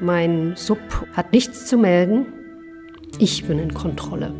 mein 0.00 0.54
Sub 0.56 0.78
hat 1.12 1.32
nichts 1.32 1.66
zu 1.66 1.76
melden, 1.76 2.26
ich 3.18 3.46
bin 3.46 3.58
in 3.58 3.74
Kontrolle. 3.74 4.32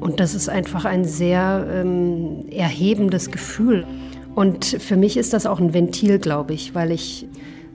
Und 0.00 0.20
das 0.20 0.34
ist 0.34 0.48
einfach 0.48 0.84
ein 0.84 1.04
sehr 1.04 1.66
ähm, 1.72 2.44
erhebendes 2.50 3.30
Gefühl. 3.30 3.86
Und 4.34 4.64
für 4.64 4.96
mich 4.96 5.16
ist 5.16 5.32
das 5.32 5.46
auch 5.46 5.60
ein 5.60 5.74
Ventil, 5.74 6.18
glaube 6.18 6.54
ich, 6.54 6.74
weil 6.74 6.90
ich 6.90 7.26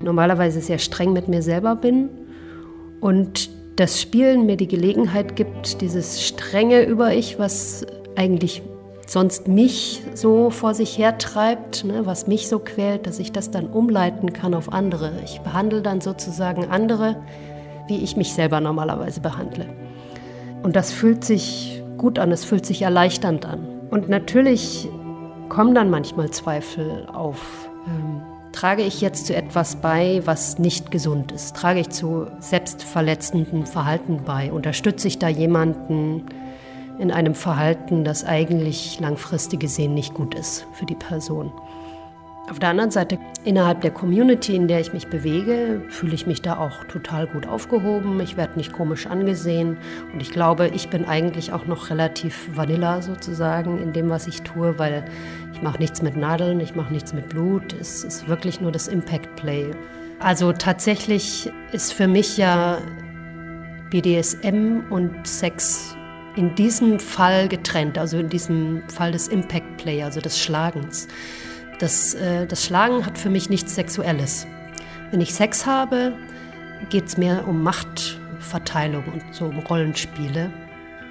normalerweise 0.02 0.62
sehr 0.62 0.80
streng 0.80 1.14
mit 1.14 1.28
mir 1.28 1.42
selber 1.42 1.76
bin 1.76 2.10
und 3.02 3.50
das 3.76 4.02
Spielen 4.02 4.46
mir 4.46 4.58
die 4.58 4.68
Gelegenheit 4.68 5.36
gibt, 5.36 5.82
dieses 5.82 6.26
strenge 6.26 6.84
über 6.84 7.14
Ich, 7.14 7.38
was 7.38 7.86
eigentlich 8.16 8.64
sonst 9.06 9.48
mich 9.48 10.04
so 10.16 10.50
vor 10.50 10.74
sich 10.74 10.98
hertreibt, 10.98 11.86
ne, 11.86 12.06
was 12.06 12.28
mich 12.28 12.48
so 12.48 12.60
quält, 12.60 13.08
dass 13.08 13.20
ich 13.20 13.32
das 13.32 13.52
dann 13.52 13.68
umleiten 13.68 14.34
kann 14.34 14.54
auf 14.54 14.74
andere. 14.74 15.14
Ich 15.24 15.40
behandle 15.42 15.82
dann 15.82 16.02
sozusagen 16.02 16.66
andere, 16.66 17.16
wie 17.88 17.98
ich 17.98 18.18
mich 18.18 18.34
selber 18.34 18.60
normalerweise 18.60 19.22
behandle. 19.22 19.68
Und 20.64 20.76
das 20.76 20.92
fühlt 20.92 21.24
sich 21.24 21.82
gut 21.98 22.20
an, 22.20 22.32
es 22.32 22.44
fühlt 22.44 22.66
sich 22.66 22.82
erleichternd 22.82 23.46
an. 23.46 23.68
Und 23.90 24.10
natürlich 24.10 24.90
kommen 25.50 25.74
dann 25.74 25.90
manchmal 25.90 26.32
Zweifel 26.32 27.08
auf. 27.14 27.70
Ähm, 27.88 28.17
Trage 28.58 28.82
ich 28.82 29.02
jetzt 29.02 29.28
zu 29.28 29.36
etwas 29.36 29.76
bei, 29.76 30.24
was 30.26 30.58
nicht 30.58 30.90
gesund 30.90 31.32
ist? 31.32 31.56
Trage 31.56 31.82
ich 31.82 31.90
zu 31.90 32.26
selbstverletzendem 32.40 33.68
Verhalten 33.68 34.22
bei? 34.26 34.52
Unterstütze 34.52 35.08
ich 35.08 35.20
da 35.20 35.28
jemanden 35.28 36.26
in 36.98 37.12
einem 37.12 37.36
Verhalten, 37.36 38.04
das 38.04 38.24
eigentlich 38.24 39.00
langfristig 39.00 39.60
gesehen 39.60 39.94
nicht 39.94 40.16
gut 40.16 40.34
ist 40.34 40.66
für 40.74 40.88
die 40.88 40.96
Person? 40.96 41.52
Auf 42.50 42.58
der 42.58 42.70
anderen 42.70 42.92
Seite, 42.92 43.20
innerhalb 43.44 43.82
der 43.82 43.92
Community, 43.92 44.56
in 44.56 44.70
der 44.70 44.80
ich 44.80 44.94
mich 44.94 45.08
bewege, 45.08 45.84
fühle 45.90 46.16
ich 46.16 46.26
mich 46.26 46.42
da 46.42 46.58
auch 46.58 46.86
total 46.86 47.28
gut 47.28 47.46
aufgehoben. 47.46 48.20
Ich 48.22 48.38
werde 48.38 48.58
nicht 48.58 48.72
komisch 48.72 49.06
angesehen 49.06 49.78
und 50.14 50.22
ich 50.22 50.32
glaube, 50.32 50.70
ich 50.74 50.90
bin 50.90 51.04
eigentlich 51.06 51.52
auch 51.52 51.66
noch 51.66 51.90
relativ 51.90 52.56
vanilla 52.56 53.02
sozusagen 53.02 53.80
in 53.80 53.92
dem, 53.92 54.10
was 54.10 54.28
ich 54.28 54.44
tue, 54.44 54.80
weil 54.80 55.04
ich 55.58 55.64
mache 55.64 55.80
nichts 55.80 56.04
mit 56.04 56.16
Nadeln, 56.16 56.60
ich 56.60 56.76
mache 56.76 56.94
nichts 56.94 57.14
mit 57.14 57.30
Blut. 57.30 57.74
Es 57.74 58.04
ist 58.04 58.28
wirklich 58.28 58.62
nur 58.62 58.72
das 58.72 58.88
Impact 58.88 59.36
Play. 59.38 59.72
Also 60.20 60.54
tatsächlich 60.54 61.52
ist 61.72 61.94
für 61.94 62.08
mich 62.08 62.38
ja 62.38 62.78
BDSM 63.90 64.84
und 64.92 65.28
Sex 65.28 65.98
in 66.36 66.54
diesem 66.54 67.00
Fall 67.00 67.48
getrennt, 67.48 67.98
also 67.98 68.20
in 68.20 68.30
diesem 68.30 68.88
Fall 68.88 69.12
des 69.12 69.30
Impact 69.30 69.78
Play, 69.78 70.04
also 70.04 70.22
des 70.22 70.40
Schlagens. 70.40 71.08
Das, 71.80 72.14
äh, 72.14 72.46
das 72.46 72.64
Schlagen 72.64 73.04
hat 73.04 73.18
für 73.18 73.32
mich 73.32 73.50
nichts 73.50 73.74
Sexuelles. 73.74 74.46
Wenn 75.10 75.22
ich 75.22 75.34
Sex 75.34 75.66
habe, 75.66 76.14
geht 76.92 77.08
es 77.08 77.18
mehr 77.18 77.48
um 77.48 77.64
Machtverteilung 77.64 79.06
und 79.06 79.24
so 79.32 79.46
um 79.46 79.58
Rollenspiele. 79.58 80.52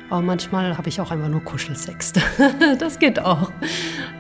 Aber 0.09 0.23
manchmal 0.23 0.79
habe 0.79 0.89
ich 0.89 1.01
auch 1.01 1.11
einfach 1.11 1.29
nur 1.29 1.43
Kuschelsex. 1.43 2.13
das 2.79 3.01
geht 3.01 3.19
auch. 3.19 3.51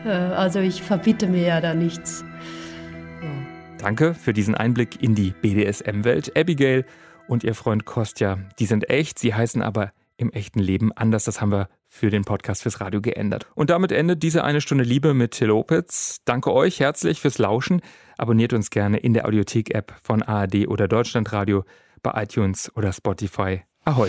Äh, 0.06 0.10
also 0.10 0.60
ich 0.60 0.82
verbiete 0.82 1.26
mir 1.26 1.42
ja 1.42 1.60
da 1.60 1.74
nichts. 1.74 2.24
Ja. 3.22 3.28
Danke 3.78 4.14
für 4.14 4.32
diesen 4.32 4.54
Einblick 4.54 5.02
in 5.02 5.14
die 5.14 5.32
BDSM-Welt. 5.42 6.36
Abigail 6.36 6.84
und 7.28 7.44
ihr 7.44 7.54
Freund 7.54 7.84
Kostja, 7.84 8.38
die 8.58 8.66
sind 8.66 8.88
echt, 8.88 9.18
sie 9.18 9.34
heißen 9.34 9.60
aber 9.60 9.92
im 10.16 10.30
echten 10.30 10.60
Leben 10.60 10.92
anders. 10.92 11.24
Das 11.24 11.40
haben 11.40 11.52
wir 11.52 11.68
für 11.88 12.10
den 12.10 12.24
Podcast 12.24 12.62
fürs 12.62 12.80
Radio 12.80 13.00
geändert. 13.00 13.46
Und 13.54 13.70
damit 13.70 13.92
endet 13.92 14.22
diese 14.22 14.44
eine 14.44 14.60
Stunde 14.60 14.84
Liebe 14.84 15.14
mit 15.14 15.32
Till 15.32 15.50
Opitz. 15.50 16.20
Danke 16.24 16.52
euch 16.52 16.80
herzlich 16.80 17.20
fürs 17.20 17.38
Lauschen. 17.38 17.82
Abonniert 18.16 18.52
uns 18.52 18.70
gerne 18.70 18.98
in 18.98 19.12
der 19.14 19.26
Audiothek-App 19.26 19.94
von 20.02 20.22
ARD 20.22 20.68
oder 20.68 20.88
Deutschlandradio, 20.88 21.64
bei 22.02 22.22
iTunes 22.22 22.70
oder 22.76 22.92
Spotify. 22.92 23.62
Ahoi! 23.84 24.08